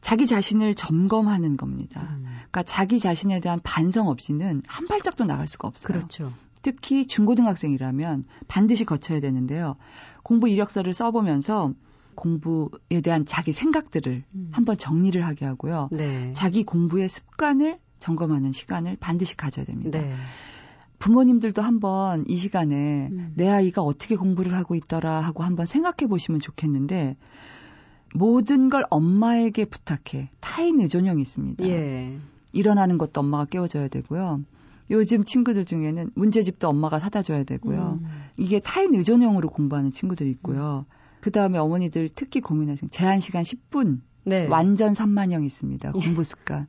자기 0.00 0.26
자신을 0.26 0.74
점검하는 0.74 1.56
겁니다. 1.56 2.02
음. 2.18 2.26
그러니까 2.26 2.62
자기 2.62 3.00
자신에 3.00 3.40
대한 3.40 3.58
반성 3.64 4.08
없이는 4.08 4.62
한 4.66 4.86
발짝도 4.86 5.24
나갈 5.24 5.48
수가 5.48 5.66
없어요. 5.66 5.96
그렇죠. 5.96 6.30
특히 6.64 7.06
중고등학생이라면 7.06 8.24
반드시 8.48 8.86
거쳐야 8.86 9.20
되는데요. 9.20 9.76
공부 10.22 10.48
이력서를 10.48 10.94
써보면서 10.94 11.74
공부에 12.14 13.02
대한 13.02 13.26
자기 13.26 13.52
생각들을 13.52 14.24
음. 14.34 14.48
한번 14.50 14.78
정리를 14.78 15.20
하게 15.22 15.44
하고요. 15.44 15.90
네. 15.92 16.32
자기 16.32 16.64
공부의 16.64 17.10
습관을 17.10 17.78
점검하는 17.98 18.52
시간을 18.52 18.96
반드시 18.98 19.36
가져야 19.36 19.66
됩니다. 19.66 20.00
네. 20.00 20.10
부모님들도 20.98 21.60
한번 21.60 22.24
이 22.28 22.38
시간에 22.38 23.08
음. 23.12 23.32
내 23.36 23.46
아이가 23.46 23.82
어떻게 23.82 24.16
공부를 24.16 24.54
하고 24.54 24.74
있더라 24.74 25.20
하고 25.20 25.42
한번 25.42 25.66
생각해 25.66 26.08
보시면 26.08 26.40
좋겠는데 26.40 27.18
모든 28.14 28.70
걸 28.70 28.84
엄마에게 28.88 29.66
부탁해 29.66 30.30
타인 30.40 30.80
의존형이 30.80 31.20
있습니다. 31.20 31.66
예. 31.66 32.18
일어나는 32.52 32.96
것도 32.96 33.20
엄마가 33.20 33.44
깨워줘야 33.44 33.88
되고요. 33.88 34.44
요즘 34.90 35.24
친구들 35.24 35.64
중에는 35.64 36.10
문제집도 36.14 36.68
엄마가 36.68 36.98
사다 36.98 37.22
줘야 37.22 37.44
되고요. 37.44 38.00
음. 38.02 38.08
이게 38.36 38.60
타인 38.60 38.94
의존형으로 38.94 39.50
공부하는 39.50 39.92
친구들이 39.92 40.30
있고요. 40.30 40.84
그 41.20 41.30
다음에 41.30 41.58
어머니들 41.58 42.10
특히 42.14 42.40
고민하시는 42.40 42.90
제한 42.90 43.20
시간 43.20 43.42
10분. 43.42 44.00
네. 44.24 44.46
완전 44.48 44.94
산만형 44.94 45.44
있습니다. 45.44 45.92
예. 45.94 46.00
공부 46.00 46.24
습관. 46.24 46.66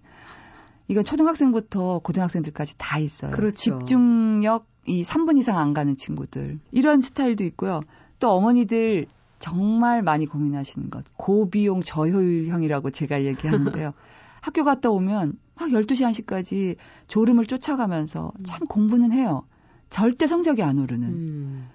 이건 0.88 1.04
초등학생부터 1.04 2.00
고등학생들까지 2.00 2.76
다 2.78 3.00
있어요. 3.00 3.32
그렇죠. 3.32 3.80
집중력 3.80 4.68
이 4.86 5.04
3분 5.04 5.38
이상 5.38 5.58
안 5.58 5.74
가는 5.74 5.98
친구들. 5.98 6.60
이런 6.72 7.02
스타일도 7.02 7.44
있고요. 7.46 7.82
또 8.20 8.30
어머니들 8.32 9.08
정말 9.40 10.04
많이 10.04 10.26
고민하시는 10.26 10.90
것. 10.90 11.04
고비용 11.18 11.82
저효율형이라고 11.82 12.92
제가 12.92 13.24
얘기하는데요. 13.24 13.94
학교 14.46 14.64
갔다 14.64 14.92
오면 14.92 15.40
막 15.60 15.70
12시 15.70 16.24
1시까지 16.24 16.76
졸음을 17.08 17.48
쫓아가면서 17.48 18.32
음. 18.40 18.46
참 18.46 18.68
공부는 18.68 19.12
해요. 19.12 19.44
절대 19.90 20.28
성적이 20.28 20.62
안 20.62 20.78
오르는. 20.78 21.08
음. 21.08 21.68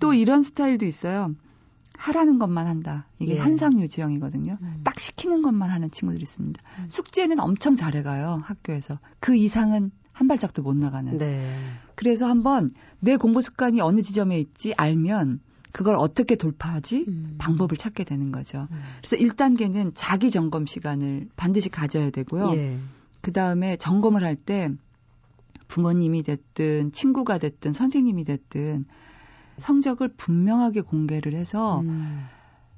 또 0.00 0.12
이런 0.12 0.42
스타일도 0.42 0.86
있어요. 0.86 1.36
하라는 1.96 2.40
것만 2.40 2.66
한다. 2.66 3.06
이게 3.20 3.34
예. 3.34 3.38
현상 3.38 3.80
유지형이거든요. 3.80 4.58
음. 4.60 4.80
딱 4.82 4.98
시키는 4.98 5.40
것만 5.40 5.70
하는 5.70 5.88
친구들이 5.92 6.24
있습니다. 6.24 6.60
음. 6.80 6.86
숙제는 6.88 7.38
엄청 7.38 7.76
잘해가요, 7.76 8.40
학교에서. 8.42 8.98
그 9.20 9.36
이상은 9.36 9.92
한 10.10 10.26
발짝도 10.26 10.62
못 10.62 10.76
나가는. 10.76 11.16
네. 11.16 11.48
그래서 11.94 12.26
한번 12.26 12.68
내 12.98 13.16
공부 13.16 13.40
습관이 13.40 13.80
어느 13.80 14.02
지점에 14.02 14.40
있지 14.40 14.74
알면 14.76 15.38
그걸 15.76 15.94
어떻게 15.96 16.36
돌파하지? 16.36 17.04
음. 17.06 17.34
방법을 17.36 17.76
찾게 17.76 18.04
되는 18.04 18.32
거죠. 18.32 18.66
음. 18.70 18.80
그래서 19.04 19.16
1단계는 19.16 19.92
자기 19.94 20.30
점검 20.30 20.64
시간을 20.64 21.28
반드시 21.36 21.68
가져야 21.68 22.08
되고요. 22.08 22.54
예. 22.56 22.78
그 23.20 23.30
다음에 23.30 23.76
점검을 23.76 24.24
할 24.24 24.36
때 24.36 24.70
부모님이 25.68 26.22
됐든 26.22 26.92
친구가 26.92 27.36
됐든 27.36 27.74
선생님이 27.74 28.24
됐든 28.24 28.86
성적을 29.58 30.14
분명하게 30.16 30.80
공개를 30.80 31.34
해서 31.34 31.80
음. 31.80 32.24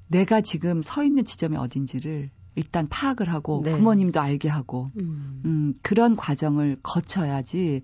내가 0.09 0.41
지금 0.41 0.81
서 0.81 1.01
있는 1.05 1.23
지점이 1.23 1.55
어딘지를 1.55 2.31
일단 2.55 2.89
파악을 2.89 3.29
하고 3.29 3.61
네. 3.63 3.77
부모님도 3.77 4.19
알게 4.19 4.49
하고 4.49 4.91
음. 4.99 5.41
음, 5.45 5.73
그런 5.83 6.17
과정을 6.17 6.79
거쳐야지 6.83 7.83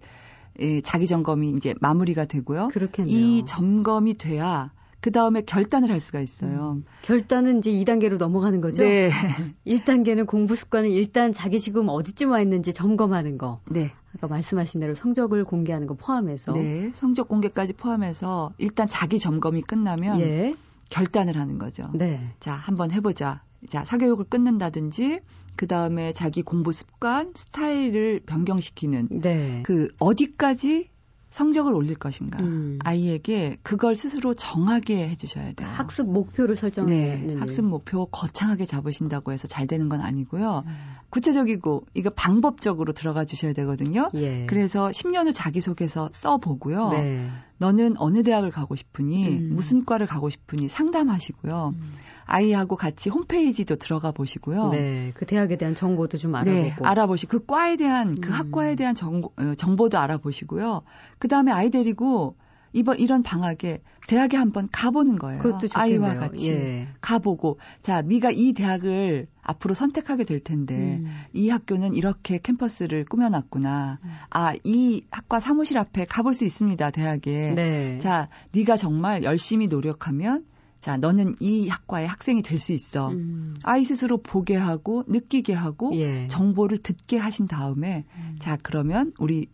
이 0.59 0.81
자기 0.83 1.07
점검이 1.07 1.51
이제 1.51 1.73
마무리가 1.79 2.25
되고요. 2.25 2.67
그렇겠네요. 2.67 3.15
이 3.15 3.45
점검이 3.45 4.15
돼야 4.15 4.73
그 5.05 5.11
다음에 5.11 5.41
결단을 5.41 5.91
할 5.91 5.99
수가 5.99 6.19
있어요. 6.19 6.77
음. 6.77 6.85
결단은 7.03 7.59
이제 7.59 7.69
2단계로 7.69 8.17
넘어가는 8.17 8.59
거죠? 8.59 8.81
네. 8.81 9.11
1단계는 9.67 10.25
공부 10.25 10.55
습관을 10.55 10.89
일단 10.89 11.31
자기 11.31 11.59
지금 11.59 11.89
어디쯤 11.89 12.31
와 12.31 12.41
있는지 12.41 12.73
점검하는 12.73 13.37
거. 13.37 13.59
네. 13.69 13.91
아까 14.15 14.27
말씀하신 14.27 14.79
대로 14.79 14.95
성적을 14.95 15.43
공개하는 15.45 15.85
거 15.85 15.93
포함해서. 15.93 16.53
네. 16.53 16.89
성적 16.95 17.27
공개까지 17.27 17.73
포함해서 17.73 18.53
일단 18.57 18.87
자기 18.87 19.19
점검이 19.19 19.61
끝나면 19.61 20.21
예. 20.21 20.55
결단을 20.89 21.37
하는 21.37 21.59
거죠. 21.59 21.91
네. 21.93 22.19
자, 22.39 22.53
한번 22.53 22.89
해보자. 22.89 23.43
자, 23.69 23.85
사교육을 23.85 24.25
끊는다든지 24.25 25.19
그 25.55 25.67
다음에 25.67 26.13
자기 26.13 26.41
공부 26.41 26.71
습관, 26.71 27.31
스타일을 27.35 28.21
변경시키는 28.25 29.09
네. 29.21 29.61
그 29.61 29.87
어디까지 29.99 30.89
성적을 31.35 31.73
올릴 31.73 31.95
것인가. 31.95 32.41
음. 32.41 32.79
아이에게 32.85 33.57
그걸 33.61 33.97
스스로 33.97 34.33
정하게 34.33 35.09
해주셔야 35.09 35.51
돼요. 35.51 35.67
학습 35.69 36.09
목표를 36.09 36.55
설정해. 36.55 37.25
네, 37.25 37.35
학습 37.35 37.65
목표 37.65 38.05
거창하게 38.05 38.65
잡으신다고 38.65 39.33
해서 39.33 39.45
잘 39.45 39.67
되는 39.67 39.89
건 39.89 39.99
아니고요. 39.99 40.63
음. 40.65 40.73
구체적이고 41.09 41.87
이거 41.93 42.09
방법적으로 42.09 42.93
들어가 42.93 43.25
주셔야 43.25 43.51
되거든요. 43.51 44.09
예. 44.13 44.45
그래서 44.45 44.87
10년 44.87 45.27
후 45.27 45.33
자기 45.33 45.59
소개서 45.59 46.09
써 46.13 46.37
보고요. 46.37 46.91
네. 46.91 47.29
너는 47.57 47.95
어느 47.97 48.23
대학을 48.23 48.49
가고 48.49 48.77
싶으니 48.77 49.27
음. 49.27 49.49
무슨 49.55 49.83
과를 49.83 50.07
가고 50.07 50.29
싶으니 50.29 50.69
상담하시고요. 50.69 51.73
음. 51.75 51.93
아이하고 52.25 52.75
같이 52.75 53.09
홈페이지도 53.09 53.75
들어가 53.75 54.11
보시고요. 54.11 54.69
네, 54.69 55.11
그 55.15 55.25
대학에 55.25 55.57
대한 55.57 55.75
정보도 55.75 56.17
좀 56.17 56.35
알아보고. 56.35 56.59
네, 56.59 56.75
알아보시. 56.81 57.27
그 57.27 57.45
과에 57.45 57.75
대한 57.77 58.19
그 58.19 58.29
음. 58.29 58.33
학과에 58.33 58.75
대한 58.75 58.95
정보, 58.95 59.31
어, 59.37 59.53
정보도 59.55 59.97
알아보시고요. 59.99 60.81
그 61.19 61.27
다음에 61.27 61.51
아이 61.51 61.69
데리고 61.69 62.35
이번 62.73 62.99
이런 62.99 63.23
방학에 63.23 63.81
대학에 64.07 64.35
한번 64.35 64.67
가보는 64.69 65.17
거예요. 65.17 65.41
그것도 65.41 65.67
아이와 65.73 66.15
같이 66.15 66.51
예. 66.51 66.89
가보고 66.99 67.57
자 67.81 68.01
네가 68.01 68.31
이 68.31 68.51
대학을 68.51 69.27
앞으로 69.41 69.73
선택하게 69.73 70.25
될 70.25 70.41
텐데 70.41 70.97
음. 71.01 71.05
이 71.31 71.49
학교는 71.49 71.93
이렇게 71.93 72.37
캠퍼스를 72.37 73.05
꾸며놨구나. 73.05 73.99
음. 74.03 74.09
아이 74.29 75.01
학과 75.09 75.39
사무실 75.39 75.77
앞에 75.77 76.03
가볼 76.05 76.33
수 76.33 76.43
있습니다 76.43 76.91
대학에. 76.91 77.53
네. 77.55 77.99
자 77.99 78.27
네가 78.51 78.75
정말 78.75 79.23
열심히 79.23 79.67
노력하면 79.67 80.43
자, 80.85 80.97
너는 80.97 81.33
이 81.39 81.67
학과의 81.67 82.05
학생이 82.07 82.43
될 82.43 82.59
수 82.59 82.71
있어. 82.71 83.09
음. 83.09 83.55
아이 83.63 83.83
스스로 83.85 84.21
보게 84.21 84.55
하고 84.55 85.03
느끼게 85.07 85.51
하고 85.51 85.89
예. 85.95 86.27
정보를 86.27 86.77
듣게 86.77 87.17
하신 87.17 87.47
다음에 87.47 88.05
음. 88.15 88.35
자, 88.37 88.55
그러면 88.61 89.11
우리 89.17 89.47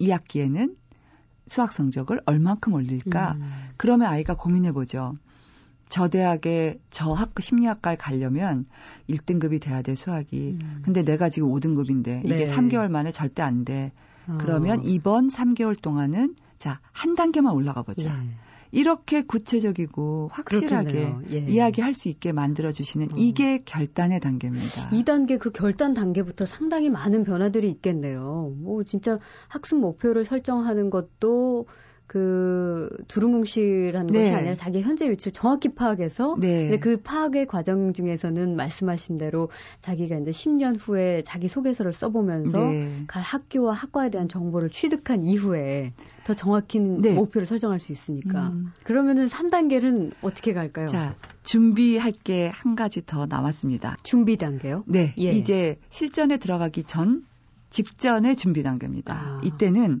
이 0.00 0.10
학기에는 0.10 0.74
수학 1.46 1.72
성적을 1.72 2.22
얼만큼 2.26 2.72
올릴까? 2.72 3.34
음. 3.34 3.52
그러면 3.76 4.08
아이가 4.08 4.34
고민해 4.34 4.72
보죠. 4.72 5.14
저 5.88 6.08
대학에 6.08 6.80
저 6.90 7.12
학교 7.12 7.40
심리학과를 7.40 7.96
가려면 7.96 8.64
1등급이 9.08 9.60
돼야 9.62 9.80
돼 9.80 9.94
수학이. 9.94 10.58
음. 10.60 10.82
근데 10.84 11.04
내가 11.04 11.28
지금 11.28 11.50
5등급인데 11.50 12.24
이게 12.24 12.38
네. 12.38 12.44
3개월 12.44 12.88
만에 12.88 13.12
절대 13.12 13.42
안 13.42 13.64
돼. 13.64 13.92
그러면 14.38 14.80
어. 14.80 14.82
이번 14.84 15.28
3개월 15.28 15.80
동안은 15.80 16.34
자, 16.58 16.80
한 16.90 17.14
단계만 17.14 17.54
올라가 17.54 17.82
보자. 17.82 18.06
예. 18.06 18.44
이렇게 18.74 19.22
구체적이고 19.22 20.30
확실하게 20.32 21.14
예. 21.30 21.38
이야기할 21.38 21.94
수 21.94 22.08
있게 22.08 22.32
만들어 22.32 22.72
주시는 22.72 23.12
어. 23.12 23.14
이게 23.16 23.62
결단의 23.64 24.20
단계입니다. 24.20 24.90
2단계 24.90 25.38
그 25.38 25.50
결단 25.50 25.94
단계부터 25.94 26.44
상당히 26.46 26.90
많은 26.90 27.24
변화들이 27.24 27.70
있겠네요. 27.70 28.52
뭐 28.58 28.82
진짜 28.82 29.18
학습 29.48 29.78
목표를 29.78 30.24
설정하는 30.24 30.90
것도 30.90 31.66
그 32.14 32.88
두루뭉실한 33.08 34.06
네. 34.06 34.20
것이 34.20 34.32
아니라 34.32 34.54
자기 34.54 34.82
현재 34.82 35.10
위치를 35.10 35.32
정확히 35.32 35.70
파악해서 35.70 36.36
네. 36.38 36.78
그 36.78 36.96
파악의 36.96 37.48
과정 37.48 37.92
중에서는 37.92 38.54
말씀하신 38.54 39.18
대로 39.18 39.48
자기가 39.80 40.18
이제 40.18 40.30
10년 40.30 40.76
후에 40.78 41.22
자기 41.26 41.48
소개서를 41.48 41.92
써보면서 41.92 42.70
네. 42.70 43.02
갈 43.08 43.20
학교와 43.24 43.74
학과에 43.74 44.10
대한 44.10 44.28
정보를 44.28 44.70
취득한 44.70 45.24
이후에 45.24 45.92
더 46.22 46.34
정확히 46.34 46.78
네. 46.78 47.14
목표를 47.14 47.46
설정할 47.46 47.80
수 47.80 47.90
있으니까. 47.90 48.50
음. 48.50 48.72
그러면은 48.84 49.26
3단계는 49.26 50.12
어떻게 50.22 50.52
갈까요? 50.52 50.86
자, 50.86 51.16
준비할 51.42 52.12
게 52.12 52.48
한 52.54 52.76
가지 52.76 53.04
더 53.04 53.26
남았습니다. 53.26 53.96
준비 54.04 54.36
단계요? 54.36 54.84
네. 54.86 55.14
예. 55.18 55.32
이제 55.32 55.80
실전에 55.90 56.36
들어가기 56.36 56.84
전 56.84 57.24
직전의 57.70 58.36
준비 58.36 58.62
단계입니다. 58.62 59.14
아. 59.14 59.40
이때는 59.42 60.00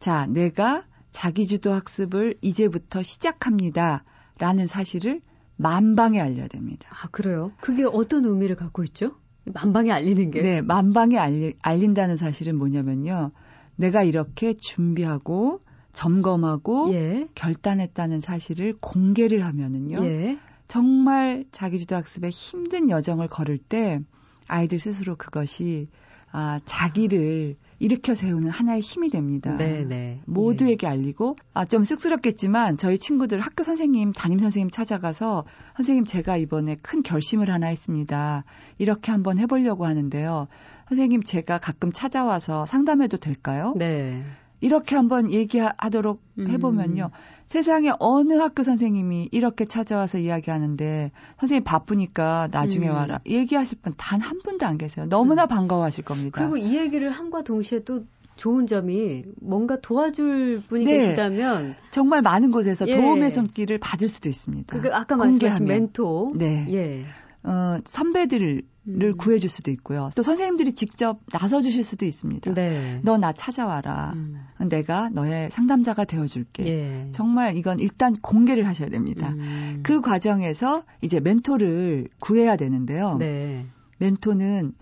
자, 0.00 0.26
내가 0.26 0.84
자기주도 1.10 1.72
학습을 1.72 2.34
이제부터 2.40 3.02
시작합니다. 3.02 4.04
라는 4.38 4.66
사실을 4.66 5.20
만방에 5.56 6.20
알려야 6.20 6.48
됩니다. 6.48 6.88
아, 6.92 7.08
그래요? 7.08 7.50
그게 7.60 7.84
어떤 7.84 8.24
의미를 8.24 8.54
갖고 8.56 8.84
있죠? 8.84 9.16
만방에 9.44 9.90
알리는 9.90 10.30
게? 10.30 10.42
네, 10.42 10.60
만방에 10.60 11.16
알리, 11.18 11.54
알린다는 11.62 12.16
사실은 12.16 12.56
뭐냐면요. 12.56 13.32
내가 13.76 14.02
이렇게 14.02 14.54
준비하고 14.54 15.60
점검하고 15.92 16.92
예. 16.94 17.28
결단했다는 17.34 18.20
사실을 18.20 18.76
공개를 18.80 19.44
하면은요. 19.44 20.04
예. 20.04 20.38
정말 20.68 21.44
자기주도 21.50 21.96
학습에 21.96 22.28
힘든 22.28 22.90
여정을 22.90 23.26
걸을 23.26 23.58
때 23.58 24.00
아이들 24.46 24.78
스스로 24.78 25.16
그것이 25.16 25.88
아, 26.30 26.60
자기를 26.66 27.56
일으켜 27.78 28.14
세우는 28.14 28.50
하나의 28.50 28.80
힘이 28.80 29.10
됩니다. 29.10 29.56
네, 29.56 29.84
네. 29.84 30.20
모두에게 30.26 30.86
예. 30.86 30.90
알리고 30.90 31.36
아 31.54 31.64
좀 31.64 31.84
쑥스럽겠지만 31.84 32.78
저희 32.78 32.98
친구들 32.98 33.40
학교 33.40 33.62
선생님, 33.62 34.12
담임 34.12 34.38
선생님 34.38 34.70
찾아가서 34.70 35.44
선생님 35.76 36.06
제가 36.06 36.36
이번에 36.38 36.76
큰 36.82 37.02
결심을 37.02 37.50
하나 37.50 37.66
했습니다. 37.66 38.44
이렇게 38.78 39.12
한번 39.12 39.38
해보려고 39.38 39.84
하는데요. 39.86 40.48
선생님 40.88 41.22
제가 41.22 41.58
가끔 41.58 41.92
찾아와서 41.92 42.64
상담해도 42.66 43.18
될까요? 43.18 43.74
네. 43.76 44.24
이렇게 44.60 44.96
한번 44.96 45.30
얘기하도록 45.32 46.20
음. 46.38 46.48
해보면요. 46.48 47.10
음. 47.12 47.18
세상에 47.46 47.92
어느 47.98 48.34
학교 48.34 48.62
선생님이 48.62 49.28
이렇게 49.32 49.64
찾아와서 49.64 50.18
이야기하는데 50.18 51.12
선생님 51.38 51.64
바쁘니까 51.64 52.48
나중에 52.50 52.88
음. 52.88 52.94
와라. 52.94 53.20
얘기하실 53.26 53.78
분 53.82 53.94
단 53.96 54.20
한 54.20 54.40
분도 54.44 54.66
안 54.66 54.76
계세요. 54.78 55.06
너무나 55.08 55.44
음. 55.44 55.48
반가워하실 55.48 56.04
겁니다. 56.04 56.40
그리고 56.40 56.56
이 56.56 56.76
얘기를 56.76 57.08
함과 57.10 57.42
동시에 57.42 57.80
또 57.84 58.04
좋은 58.36 58.66
점이 58.68 59.24
뭔가 59.40 59.80
도와줄 59.80 60.62
분이 60.68 60.84
네. 60.84 60.98
계시다면 60.98 61.74
정말 61.90 62.22
많은 62.22 62.52
곳에서 62.52 62.86
예. 62.86 62.94
도움의 62.96 63.30
손길을 63.32 63.78
받을 63.78 64.08
수도 64.08 64.28
있습니다. 64.28 64.80
그 64.80 64.94
아까 64.94 65.16
말씀하신 65.16 65.66
멘토. 65.66 66.34
네. 66.36 66.66
예. 66.70 67.04
어, 67.42 67.78
선배들을 67.84 68.62
음. 68.88 69.16
구해줄 69.16 69.50
수도 69.50 69.70
있고요. 69.70 70.10
또 70.16 70.22
선생님들이 70.22 70.72
직접 70.72 71.20
나서주실 71.32 71.84
수도 71.84 72.06
있습니다. 72.06 72.54
네. 72.54 73.00
너나 73.02 73.32
찾아와라. 73.32 74.12
음. 74.14 74.40
내가 74.68 75.10
너의 75.10 75.50
상담자가 75.50 76.04
되어줄게. 76.04 76.66
예. 76.66 77.10
정말 77.12 77.56
이건 77.56 77.80
일단 77.80 78.16
공개를 78.16 78.66
하셔야 78.66 78.88
됩니다. 78.88 79.30
음. 79.30 79.80
그 79.82 80.00
과정에서 80.00 80.84
이제 81.02 81.20
멘토를 81.20 82.08
구해야 82.20 82.56
되는데요. 82.56 83.16
네. 83.18 83.66
멘토는 83.98 84.72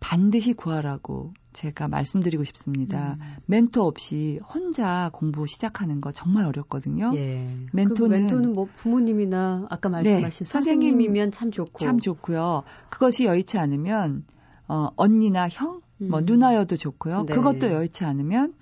반드시 0.00 0.52
구하라고 0.52 1.32
제가 1.56 1.88
말씀드리고 1.88 2.44
싶습니다. 2.44 3.16
음. 3.18 3.36
멘토 3.46 3.84
없이 3.86 4.38
혼자 4.44 5.10
공부 5.12 5.46
시작하는 5.46 6.02
거 6.02 6.12
정말 6.12 6.44
어렵거든요. 6.44 7.12
예. 7.14 7.48
멘토는 7.72 8.10
그 8.10 8.16
멘토는 8.16 8.52
뭐 8.52 8.68
부모님이나 8.76 9.66
아까 9.70 9.88
말씀하신 9.88 10.46
네, 10.46 10.52
선생님이면 10.52 11.32
참 11.32 11.50
좋고 11.50 11.78
참 11.78 11.98
좋고요. 11.98 12.62
그것이 12.90 13.24
여의치 13.24 13.58
않으면 13.58 14.24
어 14.68 14.88
언니나 14.96 15.48
형, 15.48 15.80
뭐 15.98 16.20
음. 16.20 16.24
누나여도 16.26 16.76
좋고요. 16.76 17.24
네. 17.24 17.34
그것도 17.34 17.72
여의치 17.72 18.04
않으면 18.04 18.54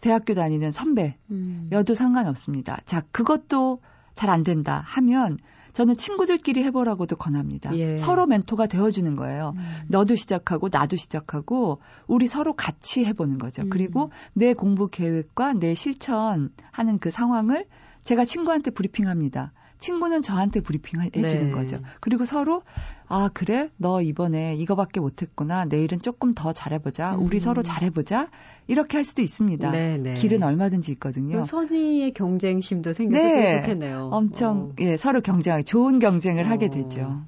대학교 0.00 0.34
다니는 0.34 0.72
선배여도 0.72 1.18
음. 1.30 1.94
상관없습니다. 1.94 2.80
자, 2.84 3.02
그것도 3.12 3.80
잘 4.16 4.28
안 4.28 4.44
된다 4.44 4.82
하면 4.84 5.38
저는 5.72 5.96
친구들끼리 5.96 6.62
해보라고도 6.64 7.16
권합니다. 7.16 7.76
예. 7.76 7.96
서로 7.96 8.26
멘토가 8.26 8.66
되어주는 8.66 9.16
거예요. 9.16 9.54
음. 9.56 9.62
너도 9.88 10.14
시작하고 10.16 10.68
나도 10.70 10.96
시작하고 10.96 11.80
우리 12.06 12.26
서로 12.26 12.54
같이 12.54 13.04
해보는 13.04 13.38
거죠. 13.38 13.62
음. 13.62 13.70
그리고 13.70 14.10
내 14.32 14.54
공부 14.54 14.88
계획과 14.88 15.54
내 15.54 15.74
실천하는 15.74 16.98
그 17.00 17.10
상황을 17.10 17.66
제가 18.04 18.24
친구한테 18.24 18.70
브리핑합니다. 18.70 19.52
친구는 19.80 20.22
저한테 20.22 20.60
브리핑 20.60 21.00
해주는 21.00 21.46
네. 21.46 21.50
거죠. 21.50 21.80
그리고 22.00 22.24
서로 22.24 22.62
아 23.08 23.28
그래 23.32 23.70
너 23.76 24.00
이번에 24.02 24.54
이거밖에 24.54 25.00
못했구나 25.00 25.64
내일은 25.64 26.00
조금 26.00 26.34
더 26.34 26.52
잘해보자 26.52 27.16
음. 27.16 27.24
우리 27.24 27.40
서로 27.40 27.62
잘해보자 27.62 28.28
이렇게 28.68 28.98
할 28.98 29.04
수도 29.04 29.22
있습니다. 29.22 29.70
네, 29.70 29.96
네. 29.96 30.14
길은 30.14 30.42
얼마든지 30.42 30.92
있거든요. 30.92 31.42
선의의 31.42 32.12
경쟁심도 32.12 32.92
생겨서 32.92 33.22
네. 33.24 33.62
좋겠네요. 33.62 34.10
엄청 34.12 34.58
어. 34.58 34.72
예 34.80 34.96
서로 34.96 35.20
경쟁 35.20 35.64
좋은 35.64 35.98
경쟁을 35.98 36.44
어. 36.44 36.48
하게 36.48 36.68
되죠. 36.70 37.24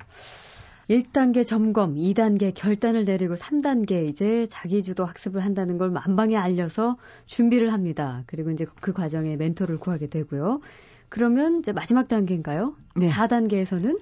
1단계 0.90 1.46
점검, 1.46 1.94
2단계 1.94 2.52
결단을 2.54 3.04
내리고 3.04 3.34
3단계 3.34 4.08
이제 4.08 4.46
자기주도 4.50 5.04
학습을 5.04 5.42
한다는 5.42 5.78
걸 5.78 5.90
만방에 5.90 6.36
알려서 6.36 6.96
준비를 7.26 7.72
합니다. 7.72 8.24
그리고 8.26 8.50
이제 8.50 8.66
그 8.80 8.92
과정에 8.92 9.36
멘토를 9.36 9.78
구하게 9.78 10.08
되고요. 10.08 10.60
그러면 11.12 11.58
이제 11.58 11.72
마지막 11.72 12.08
단계인가요? 12.08 12.74
네. 12.96 13.10
4단계에서는 13.10 14.00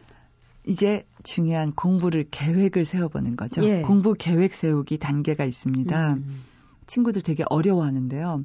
이제 0.65 1.05
중요한 1.25 1.73
공부를 1.73 2.27
계획을 2.31 2.85
세워보는 2.85 3.35
거죠. 3.35 3.65
예. 3.65 3.83
공부 3.83 4.15
계획 4.17 4.55
세우기 4.55 4.99
단계가 4.99 5.45
있습니다. 5.45 6.13
음. 6.13 6.43
친구들 6.87 7.23
되게 7.23 7.43
어려워하는데요. 7.51 8.45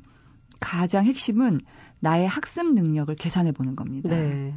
가장 0.60 1.06
핵심은 1.06 1.60
나의 2.00 2.28
학습 2.28 2.74
능력을 2.74 3.14
계산해 3.14 3.52
보는 3.52 3.76
겁니다. 3.76 4.10
네. 4.10 4.56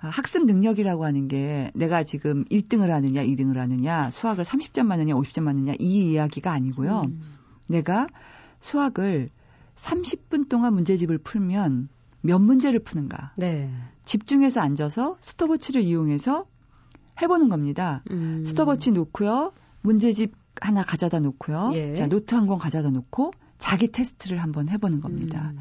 아, 0.00 0.10
학습 0.10 0.44
능력이라고 0.44 1.04
하는 1.04 1.26
게 1.26 1.72
내가 1.74 2.04
지금 2.04 2.44
1등을 2.44 2.90
하느냐, 2.90 3.24
2등을 3.24 3.56
하느냐, 3.56 4.12
수학을 4.12 4.44
30점 4.44 4.84
맞느냐, 4.84 5.14
50점 5.14 5.42
맞느냐 5.42 5.72
이 5.80 6.12
이야기가 6.12 6.52
아니고요. 6.52 7.00
음. 7.00 7.20
내가 7.66 8.06
수학을 8.60 9.28
30분 9.74 10.48
동안 10.48 10.74
문제집을 10.74 11.18
풀면 11.18 11.88
몇 12.22 12.38
문제를 12.38 12.80
푸는가. 12.80 13.32
네. 13.36 13.70
집중해서 14.04 14.60
앉아서 14.60 15.16
스톱워치를 15.20 15.82
이용해서 15.82 16.46
해보는 17.22 17.48
겁니다. 17.48 18.02
음. 18.10 18.44
스톱워치 18.44 18.92
놓고요. 18.92 19.52
문제집 19.82 20.32
하나 20.60 20.82
가져다 20.82 21.20
놓고요. 21.20 21.70
예. 21.74 21.94
자, 21.94 22.06
노트 22.06 22.34
한 22.34 22.46
권 22.46 22.58
가져다 22.58 22.90
놓고 22.90 23.32
자기 23.58 23.88
테스트를 23.88 24.38
한번 24.38 24.68
해보는 24.68 25.00
겁니다. 25.00 25.52
음. 25.54 25.58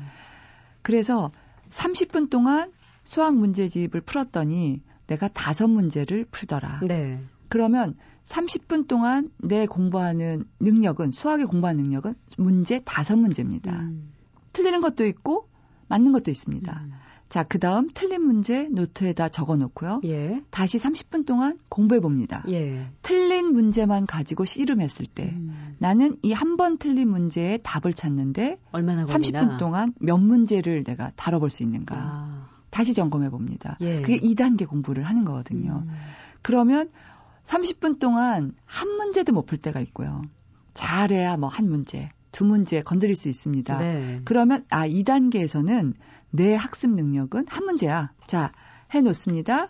그래서 0.82 1.32
30분 1.70 2.30
동안 2.30 2.72
수학 3.04 3.36
문제집을 3.36 4.02
풀었더니 4.02 4.82
내가 5.08 5.28
다섯 5.28 5.68
문제를 5.68 6.26
풀더라. 6.32 6.82
네. 6.88 7.22
그러면 7.50 7.96
30분 8.24 8.88
동안 8.88 9.32
내 9.38 9.66
공부하는 9.66 10.46
능력은 10.60 11.12
수학의 11.12 11.48
공부하는 11.48 11.84
능력은 11.84 12.16
문제 12.38 12.80
다섯 12.86 13.18
문제입니다. 13.18 13.72
음. 13.82 14.12
틀리는 14.54 14.82
것도 14.82 15.06
있고 15.06 15.49
맞는 15.90 16.12
것도 16.14 16.32
있습니다. 16.32 16.82
음. 16.86 16.92
자, 17.30 17.44
그 17.44 17.60
다음 17.60 17.88
틀린 17.94 18.24
문제 18.24 18.70
노트에다 18.70 19.30
적어 19.30 19.56
놓고요. 19.56 20.02
예. 20.06 20.42
다시 20.50 20.80
30분 20.80 21.28
동안 21.28 21.60
공부해 21.70 22.00
봅니다. 22.00 22.44
예. 22.48 22.88
틀린 23.04 23.54
문제만 23.54 24.08
가지고 24.08 24.46
씨름했을 24.46 25.06
때 25.06 25.30
음. 25.36 25.76
나는 25.78 26.18
이 26.24 26.32
한 26.34 26.58
번 26.58 26.78
틀린 26.80 27.10
문제의 27.10 27.60
답을 27.62 27.94
찾는데 27.94 28.58
얼마나 28.72 29.04
30분 29.04 29.60
동안 29.60 29.94
몇 30.00 30.18
문제를 30.18 30.84
내가 30.84 31.12
다뤄볼 31.16 31.50
수 31.52 31.62
있는가. 31.64 31.96
아. 31.98 32.50
다시 32.72 32.94
점검해 32.96 33.30
봅니다. 33.30 33.78
예. 33.82 34.02
그게 34.02 34.18
2단계 34.18 34.68
공부를 34.68 35.04
하는 35.04 35.24
거거든요. 35.26 35.84
음. 35.86 35.92
그러면 36.42 36.90
30분 37.46 38.00
동안 38.00 38.54
한 38.66 38.90
문제도 38.98 39.32
못 39.34 39.46
풀 39.46 39.58
때가 39.60 39.80
있고요. 39.82 40.24
잘해야 40.74 41.38
뭐 41.38 41.50
한 41.50 41.70
문제, 41.70 42.10
두 42.32 42.46
문제 42.46 42.82
건드릴 42.82 43.16
수 43.16 43.30
있습니다. 43.30 43.78
네. 43.80 44.22
그러면 44.26 44.66
아 44.70 44.88
2단계에서는 44.88 45.94
내 46.32 46.56
학습 46.56 46.92
능력은 46.92 47.46
한 47.48 47.66
문제야. 47.66 48.12
자, 48.28 48.52
해 48.94 49.02
놓습니다. 49.02 49.70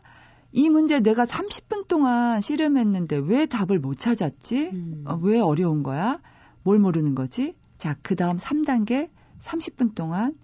이 0.52 0.70
문제 0.70 1.00
내가 1.00 1.26
30분 1.26 1.88
동안 1.88 2.42
씨름했는데 2.42 3.18
왜 3.18 3.46
답을 3.46 3.80
못 3.80 3.98
찾았지? 4.00 4.70
음. 4.74 5.04
어, 5.06 5.20
왜 5.22 5.40
어려운 5.40 5.84
거야? 5.84 6.20
뭘 6.64 6.80
모르는 6.80 7.16
거지? 7.16 7.56
자, 7.78 7.96
그 8.02 8.16
다음 8.16 8.38
3단계 8.38 9.10
30분 9.40 9.96
동안 9.96 10.36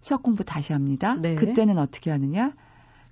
수학 0.00 0.22
공부 0.22 0.44
다시 0.44 0.72
합니다. 0.72 1.16
네. 1.20 1.34
그때는 1.34 1.78
어떻게 1.78 2.10
하느냐? 2.10 2.52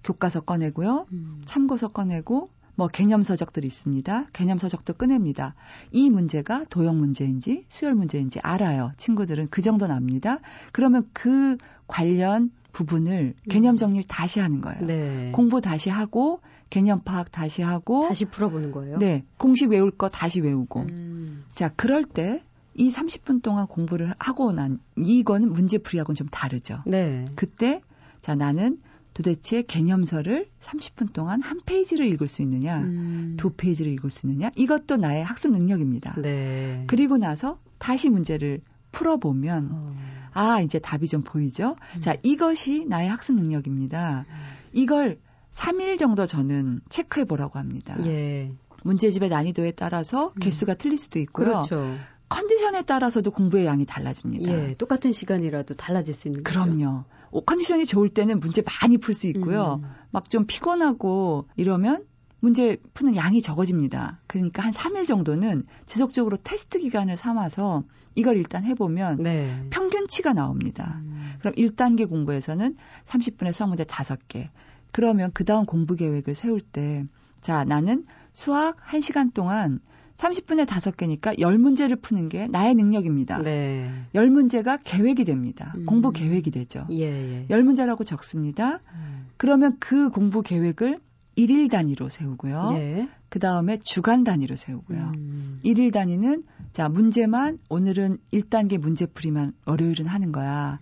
교과서 0.04 0.42
꺼내고요. 0.42 1.06
음. 1.12 1.40
참고서 1.44 1.88
꺼내고 1.88 2.50
뭐 2.76 2.88
개념 2.88 3.22
서적들이 3.22 3.66
있습니다. 3.66 4.26
개념 4.32 4.58
서적도 4.58 4.94
꺼냅니다. 4.94 5.54
이 5.90 6.10
문제가 6.10 6.64
도형 6.70 6.98
문제인지 6.98 7.66
수열 7.68 7.94
문제인지 7.94 8.40
알아요. 8.42 8.92
친구들은 8.96 9.48
그 9.50 9.62
정도는 9.62 9.94
압니다. 9.94 10.38
그러면 10.72 11.08
그 11.12 11.56
관련 11.86 12.50
부분을 12.72 13.34
개념 13.48 13.76
정리를 13.76 14.04
다시 14.08 14.40
하는 14.40 14.60
거예요. 14.60 14.84
네. 14.84 15.30
공부 15.32 15.60
다시 15.60 15.90
하고 15.90 16.40
개념 16.70 17.00
파악 17.04 17.30
다시 17.30 17.62
하고 17.62 18.08
다시 18.08 18.24
풀어보는 18.24 18.72
거예요. 18.72 18.98
네, 18.98 19.24
공식 19.36 19.70
외울 19.70 19.92
거 19.92 20.08
다시 20.08 20.40
외우고. 20.40 20.80
음. 20.80 21.44
자, 21.54 21.70
그럴 21.76 22.04
때 22.04 22.42
이 22.74 22.90
30분 22.90 23.42
동안 23.42 23.66
공부를 23.66 24.12
하고 24.18 24.52
난 24.52 24.80
이거는 24.96 25.52
문제풀이하고는 25.52 26.16
좀 26.16 26.28
다르죠. 26.28 26.82
네. 26.86 27.24
그때 27.36 27.80
자 28.20 28.34
나는 28.34 28.80
도대체 29.14 29.62
개념서를 29.62 30.48
30분 30.60 31.12
동안 31.12 31.40
한 31.40 31.60
페이지를 31.64 32.06
읽을 32.06 32.26
수 32.28 32.42
있느냐, 32.42 32.80
음. 32.80 33.36
두 33.38 33.50
페이지를 33.50 33.92
읽을 33.92 34.10
수 34.10 34.26
있느냐, 34.26 34.50
이것도 34.56 34.96
나의 34.96 35.24
학습 35.24 35.52
능력입니다. 35.52 36.20
네. 36.20 36.84
그리고 36.88 37.16
나서 37.16 37.58
다시 37.78 38.10
문제를 38.10 38.60
풀어보면, 38.90 39.68
어. 39.72 39.96
아, 40.32 40.60
이제 40.60 40.80
답이 40.80 41.08
좀 41.08 41.22
보이죠? 41.22 41.76
음. 41.96 42.00
자, 42.00 42.16
이것이 42.24 42.86
나의 42.86 43.08
학습 43.08 43.36
능력입니다. 43.36 44.26
음. 44.28 44.34
이걸 44.72 45.20
3일 45.52 45.96
정도 45.96 46.26
저는 46.26 46.80
체크해 46.88 47.24
보라고 47.24 47.60
합니다. 47.60 47.96
예. 48.04 48.52
문제집의 48.82 49.28
난이도에 49.28 49.72
따라서 49.72 50.32
음. 50.34 50.40
개수가 50.40 50.74
틀릴 50.74 50.98
수도 50.98 51.20
있고요. 51.20 51.46
그렇죠. 51.46 51.94
컨디션에 52.34 52.82
따라서도 52.82 53.30
공부의 53.30 53.66
양이 53.66 53.86
달라집니다. 53.86 54.50
예, 54.50 54.74
똑같은 54.74 55.12
시간이라도 55.12 55.74
달라질 55.74 56.14
수 56.14 56.28
있는 56.28 56.42
거죠. 56.42 56.60
그럼요. 56.60 57.04
컨디션이 57.46 57.86
좋을 57.86 58.08
때는 58.08 58.40
문제 58.40 58.62
많이 58.62 58.98
풀 58.98 59.14
수 59.14 59.26
있고요. 59.28 59.80
음. 59.82 59.88
막좀 60.10 60.46
피곤하고 60.46 61.46
이러면 61.56 62.04
문제 62.40 62.76
푸는 62.92 63.16
양이 63.16 63.40
적어집니다. 63.40 64.20
그러니까 64.26 64.62
한 64.62 64.72
3일 64.72 65.06
정도는 65.06 65.64
지속적으로 65.86 66.36
테스트 66.36 66.78
기간을 66.78 67.16
삼아서 67.16 67.84
이걸 68.14 68.36
일단 68.36 68.64
해보면 68.64 69.22
네. 69.22 69.66
평균치가 69.70 70.32
나옵니다. 70.32 71.00
음. 71.02 71.34
그럼 71.38 71.54
1단계 71.54 72.08
공부에서는 72.08 72.76
30분에 73.06 73.52
수학 73.52 73.68
문제 73.68 73.84
5개. 73.84 74.48
그러면 74.92 75.30
그 75.32 75.44
다음 75.44 75.64
공부 75.64 75.96
계획을 75.96 76.34
세울 76.34 76.60
때, 76.60 77.04
자, 77.40 77.64
나는 77.64 78.04
수학 78.32 78.76
1시간 78.84 79.32
동안 79.34 79.80
30분에 80.16 80.66
5개니까 80.66 81.38
10문제를 81.38 82.00
푸는 82.00 82.28
게 82.28 82.46
나의 82.46 82.74
능력입니다. 82.74 83.42
네. 83.42 83.90
10문제가 84.14 84.78
계획이 84.82 85.24
됩니다. 85.24 85.72
음. 85.76 85.86
공부 85.86 86.12
계획이 86.12 86.50
되죠. 86.50 86.86
예, 86.90 87.02
예. 87.02 87.46
10문제라고 87.48 88.06
적습니다. 88.06 88.80
음. 88.94 89.26
그러면 89.36 89.76
그 89.80 90.10
공부 90.10 90.42
계획을 90.42 91.00
1일 91.36 91.70
단위로 91.70 92.08
세우고요. 92.08 92.70
예. 92.74 93.08
그 93.28 93.40
다음에 93.40 93.76
주간 93.78 94.22
단위로 94.22 94.54
세우고요. 94.54 95.12
음. 95.16 95.58
1일 95.64 95.92
단위는 95.92 96.44
자, 96.72 96.88
문제만 96.88 97.58
오늘은 97.68 98.18
1단계 98.32 98.78
문제풀이만 98.78 99.52
월요일은 99.66 100.06
하는 100.06 100.30
거야. 100.30 100.78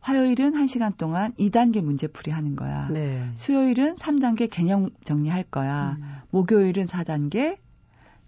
화요일은 0.00 0.52
1시간 0.52 0.96
동안 0.96 1.32
2단계 1.34 1.80
문제풀이 1.80 2.32
하는 2.32 2.56
거야. 2.56 2.88
네. 2.88 3.22
수요일은 3.36 3.94
3단계 3.94 4.50
개념 4.50 4.90
정리할 5.04 5.44
거야. 5.44 5.96
음. 6.00 6.04
목요일은 6.30 6.86
4단계, 6.86 7.58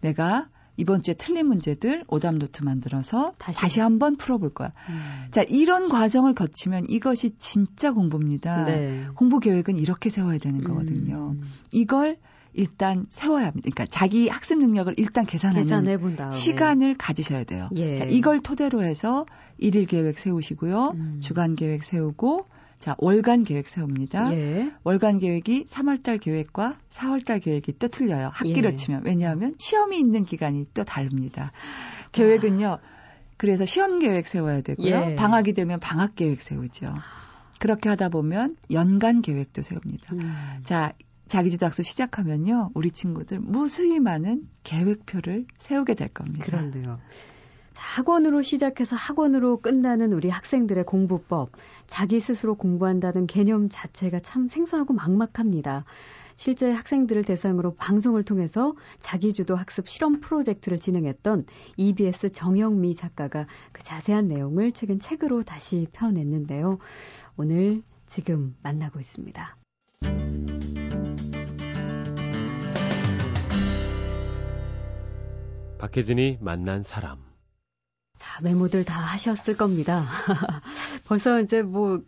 내가 0.05 0.49
이번 0.77 1.03
주에 1.03 1.15
틀린 1.15 1.47
문제들 1.47 2.03
오답 2.09 2.35
노트 2.35 2.63
만들어서 2.63 3.33
다시, 3.39 3.61
다시 3.61 3.81
한번 3.81 4.17
풀어볼 4.17 4.53
거야. 4.53 4.73
음. 4.89 5.29
자, 5.31 5.43
이런 5.43 5.89
과정을 5.89 6.35
거치면 6.35 6.87
이것이 6.89 7.39
진짜 7.39 7.93
공부입니다. 7.93 8.65
네. 8.65 9.05
공부 9.15 9.39
계획은 9.39 9.77
이렇게 9.77 10.11
세워야 10.11 10.39
되는 10.39 10.61
음. 10.61 10.65
거거든요. 10.65 11.37
음. 11.37 11.43
이걸 11.71 12.19
일단 12.53 13.07
세워야 13.09 13.47
합니다. 13.47 13.69
그러니까 13.73 13.87
자기 13.87 14.29
학습 14.29 14.59
능력을 14.59 14.95
일단 14.97 15.27
계산하는 15.27 16.31
시간을 16.33 16.97
가지셔야 16.99 17.45
돼요. 17.45 17.69
예. 17.75 17.97
자, 17.97 18.05
이걸 18.05 18.41
토대로 18.41 18.83
해서 18.83 19.27
일일 19.59 19.87
계획 19.87 20.19
세우시고요. 20.19 20.93
음. 20.95 21.21
주간 21.21 21.57
계획 21.57 21.83
세우고 21.85 22.47
자, 22.85 22.95
월간 22.99 23.45
계획 23.45 23.71
세웁니다. 23.71 24.35
예. 24.35 24.71
월간 24.83 25.19
계획이 25.19 25.65
3월달 25.65 26.21
계획과 26.21 26.77
4월달 26.91 27.43
계획이 27.43 27.79
또 27.79 27.89
틀려요. 27.89 28.29
학기로 28.31 28.73
예. 28.73 28.75
치면. 28.75 29.07
왜냐하면 29.07 29.55
시험이 29.59 29.99
있는 29.99 30.23
기간이 30.27 30.67
또 30.75 30.85
다릅니다. 30.85 31.51
계획은요. 32.13 32.67
아. 32.67 32.79
그래서 33.39 33.65
시험 33.65 34.01
계획 34.01 34.29
세워야 34.29 34.61
되고요. 34.61 34.87
예. 34.87 35.15
방학이 35.15 35.55
되면 35.55 35.81
방학 35.81 36.15
계획 36.15 36.43
세우죠. 36.43 36.95
그렇게 37.59 37.89
하다 37.89 38.11
보면 38.11 38.55
연간 38.71 39.23
계획도 39.23 39.63
세웁니다. 39.63 40.15
음. 40.17 40.35
자, 40.65 40.93
자기주도 41.27 41.65
학습 41.65 41.87
시작하면요. 41.87 42.73
우리 42.75 42.91
친구들 42.91 43.41
무수히 43.41 43.99
많은 43.99 44.47
계획표를 44.63 45.47
세우게 45.57 45.95
될 45.95 46.09
겁니다. 46.09 46.45
그런데요. 46.45 47.01
학원으로 47.77 48.43
시작해서 48.43 48.97
학원으로 48.97 49.61
끝나는 49.61 50.13
우리 50.13 50.29
학생들의 50.29 50.85
공부법, 50.85 51.53
자기 51.87 52.21
스스로 52.21 52.55
공부한다는 52.55 53.27
개념 53.27 53.69
자체가 53.69 54.21
참 54.21 54.49
생소하고 54.49 54.95
막막합니다. 54.95 55.85
실제 56.37 56.71
학생들을 56.73 57.25
대상으로 57.25 57.75
방송을 57.75 58.25
통해서 58.25 58.75
자기주도 58.99 59.55
학습 59.55 59.89
실험 59.89 60.21
프로젝트를 60.21 60.79
진행했던 60.79 61.45
EBS 61.77 62.33
정영미 62.33 62.97
작가가 62.97 63.47
그 63.73 63.83
자세한 63.85 64.27
내용을 64.29 64.73
최근 64.73 64.99
책으로 64.99 65.45
다시 65.45 65.87
펴냈는데요. 65.93 66.79
오늘 67.37 67.83
지금 68.07 68.57
만나고 68.63 68.99
있습니다. 68.99 69.57
박혜진이 75.79 76.39
만난 76.41 76.83
사람 76.83 77.19
자, 77.19 77.34
메모들 78.43 78.85
다 78.85 78.99
하셨을 79.01 79.57
겁니다. 79.57 80.03
벌써 81.07 81.41
이제 81.41 81.63
뭐, 81.63 82.01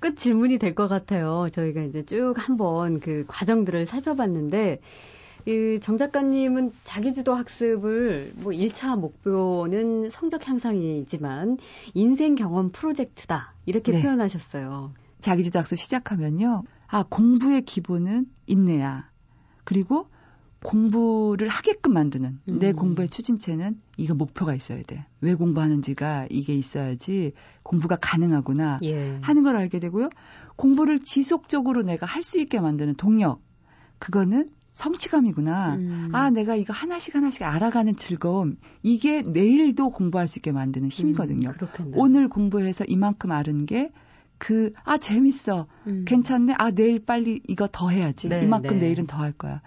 끝 0.00 0.16
질문이 0.16 0.58
될 0.58 0.74
것 0.74 0.88
같아요. 0.88 1.48
저희가 1.52 1.82
이제 1.82 2.04
쭉 2.04 2.34
한번 2.36 3.00
그 3.00 3.24
과정들을 3.28 3.86
살펴봤는데, 3.86 4.80
이정 5.46 5.96
작가님은 5.98 6.70
자기주도 6.84 7.34
학습을 7.34 8.32
뭐 8.36 8.52
1차 8.52 8.96
목표는 8.98 10.08
성적 10.10 10.46
향상이지만 10.48 11.58
인생 11.94 12.36
경험 12.36 12.70
프로젝트다. 12.70 13.54
이렇게 13.66 13.92
네. 13.92 14.02
표현하셨어요. 14.02 14.92
자기주도 15.20 15.58
학습 15.58 15.78
시작하면요. 15.78 16.62
아, 16.86 17.04
공부의 17.08 17.62
기본은 17.62 18.26
인내야. 18.46 19.10
그리고 19.64 20.06
공부를 20.62 21.48
하게끔 21.48 21.92
만드는 21.92 22.40
음. 22.48 22.58
내 22.58 22.72
공부의 22.72 23.08
추진체는 23.08 23.80
이거 23.96 24.14
목표가 24.14 24.54
있어야 24.54 24.82
돼. 24.82 25.04
왜 25.20 25.34
공부하는지가 25.34 26.28
이게 26.30 26.54
있어야지 26.54 27.32
공부가 27.62 27.96
가능하구나 28.00 28.78
예. 28.84 29.18
하는 29.22 29.42
걸 29.42 29.56
알게 29.56 29.78
되고요. 29.80 30.08
공부를 30.56 31.00
지속적으로 31.00 31.82
내가 31.82 32.06
할 32.06 32.22
수 32.22 32.38
있게 32.38 32.60
만드는 32.60 32.94
동력. 32.94 33.42
그거는 33.98 34.50
성취감이구나. 34.70 35.74
음. 35.74 36.08
아, 36.12 36.30
내가 36.30 36.54
이거 36.56 36.72
하나씩 36.72 37.14
하나씩 37.14 37.42
알아가는 37.42 37.96
즐거움. 37.96 38.56
이게 38.82 39.22
내일도 39.22 39.90
공부할 39.90 40.28
수 40.28 40.38
있게 40.38 40.52
만드는 40.52 40.88
힘이거든요. 40.88 41.50
음, 41.50 41.92
오늘 41.94 42.28
공부해서 42.28 42.84
이만큼 42.86 43.32
아는 43.32 43.66
게 43.66 43.90
그, 44.38 44.72
아, 44.84 44.96
재밌어. 44.98 45.66
음. 45.86 46.04
괜찮네. 46.06 46.54
아, 46.58 46.70
내일 46.70 47.04
빨리 47.04 47.40
이거 47.48 47.68
더 47.70 47.90
해야지. 47.90 48.28
네, 48.28 48.42
이만큼 48.42 48.78
네. 48.78 48.86
내일은 48.86 49.06
더 49.06 49.18
할 49.18 49.32
거야. 49.32 49.60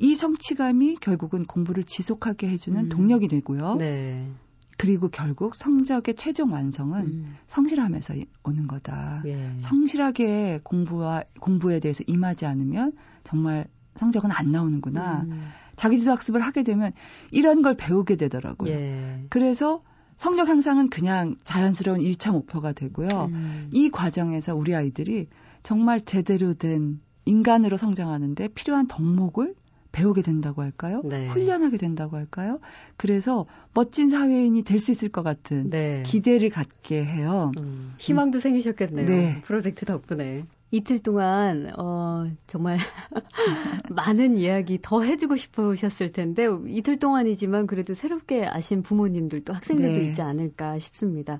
음. 0.00 0.04
이 0.04 0.14
성취감이 0.14 0.96
결국은 0.96 1.44
공부를 1.44 1.84
지속하게 1.84 2.48
해주는 2.48 2.84
음. 2.84 2.88
동력이 2.88 3.28
되고요. 3.28 3.76
네. 3.76 4.30
그리고 4.76 5.08
결국 5.08 5.54
성적의 5.54 6.14
최종 6.14 6.52
완성은 6.52 7.00
음. 7.06 7.36
성실함에서 7.46 8.14
오는 8.42 8.66
거다. 8.66 9.22
예. 9.24 9.50
성실하게 9.58 10.60
공부와 10.64 11.24
공부에 11.40 11.78
대해서 11.78 12.02
임하지 12.06 12.46
않으면 12.46 12.92
정말 13.22 13.68
성적은 13.94 14.30
안 14.32 14.50
나오는구나. 14.50 15.22
음. 15.22 15.48
자기주도 15.76 16.10
학습을 16.10 16.40
하게 16.40 16.64
되면 16.64 16.92
이런 17.30 17.62
걸 17.62 17.76
배우게 17.76 18.16
되더라고요. 18.16 18.70
예. 18.72 19.24
그래서 19.28 19.82
성적 20.16 20.48
향상은 20.48 20.90
그냥 20.90 21.36
자연스러운 21.44 22.00
1차 22.00 22.32
목표가 22.32 22.72
되고요. 22.72 23.08
음. 23.30 23.68
이 23.72 23.90
과정에서 23.90 24.54
우리 24.54 24.74
아이들이 24.74 25.28
정말 25.62 26.00
제대로 26.00 26.54
된 26.54 27.00
인간으로 27.24 27.76
성장하는데 27.76 28.48
필요한 28.48 28.86
덕목을 28.86 29.54
배우게 29.94 30.22
된다고 30.22 30.62
할까요? 30.62 31.00
네. 31.04 31.28
훈련하게 31.28 31.78
된다고 31.78 32.16
할까요? 32.16 32.58
그래서 32.96 33.46
멋진 33.72 34.10
사회인이 34.10 34.62
될 34.62 34.80
수 34.80 34.90
있을 34.92 35.08
것 35.08 35.22
같은 35.22 35.70
네. 35.70 36.02
기대를 36.04 36.50
갖게 36.50 37.04
해요. 37.04 37.52
음, 37.58 37.94
희망도 37.98 38.38
음. 38.38 38.40
생기셨겠네요. 38.40 39.06
네. 39.08 39.42
프로젝트 39.46 39.86
덕분에. 39.86 40.44
이틀 40.70 40.98
동안 40.98 41.70
어 41.78 42.28
정말 42.48 42.78
많은 43.90 44.36
이야기 44.36 44.78
더 44.82 45.02
해주고 45.02 45.36
싶으셨을 45.36 46.10
텐데 46.12 46.46
이틀 46.66 46.98
동안이지만 46.98 47.66
그래도 47.68 47.94
새롭게 47.94 48.44
아신 48.44 48.82
부모님들도 48.82 49.52
학생들도 49.52 49.98
네. 50.00 50.08
있지 50.08 50.20
않을까 50.22 50.78
싶습니다. 50.80 51.38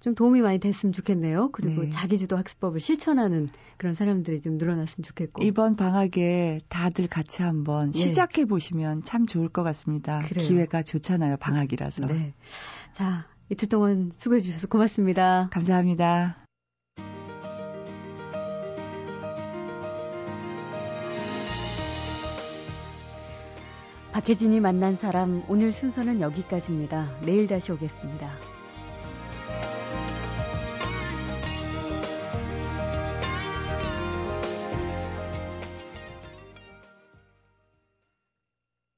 좀 0.00 0.14
도움이 0.14 0.40
많이 0.40 0.58
됐으면 0.58 0.92
좋겠네요. 0.92 1.50
그리고 1.50 1.82
네. 1.82 1.90
자기주도 1.90 2.36
학습법을 2.36 2.80
실천하는 2.80 3.48
그런 3.76 3.94
사람들이 3.94 4.40
좀 4.40 4.56
늘어났으면 4.56 5.04
좋겠고. 5.04 5.42
이번 5.42 5.76
방학에 5.76 6.60
다들 6.68 7.08
같이 7.08 7.42
한번 7.42 7.90
네. 7.90 7.98
시작해 7.98 8.44
보시면 8.44 9.02
참 9.02 9.26
좋을 9.26 9.48
것 9.48 9.62
같습니다. 9.64 10.22
그래요. 10.22 10.46
기회가 10.46 10.82
좋잖아요. 10.82 11.36
방학이라서. 11.38 12.06
네. 12.06 12.34
자, 12.92 13.26
이틀 13.48 13.68
동안 13.68 14.12
수고해 14.16 14.40
주셔서 14.40 14.68
고맙습니다. 14.68 15.48
감사합니다. 15.50 16.44
박혜진이 24.12 24.60
만난 24.60 24.96
사람 24.96 25.44
오늘 25.48 25.72
순서는 25.72 26.20
여기까지입니다. 26.20 27.20
내일 27.22 27.46
다시 27.46 27.70
오겠습니다. 27.70 28.57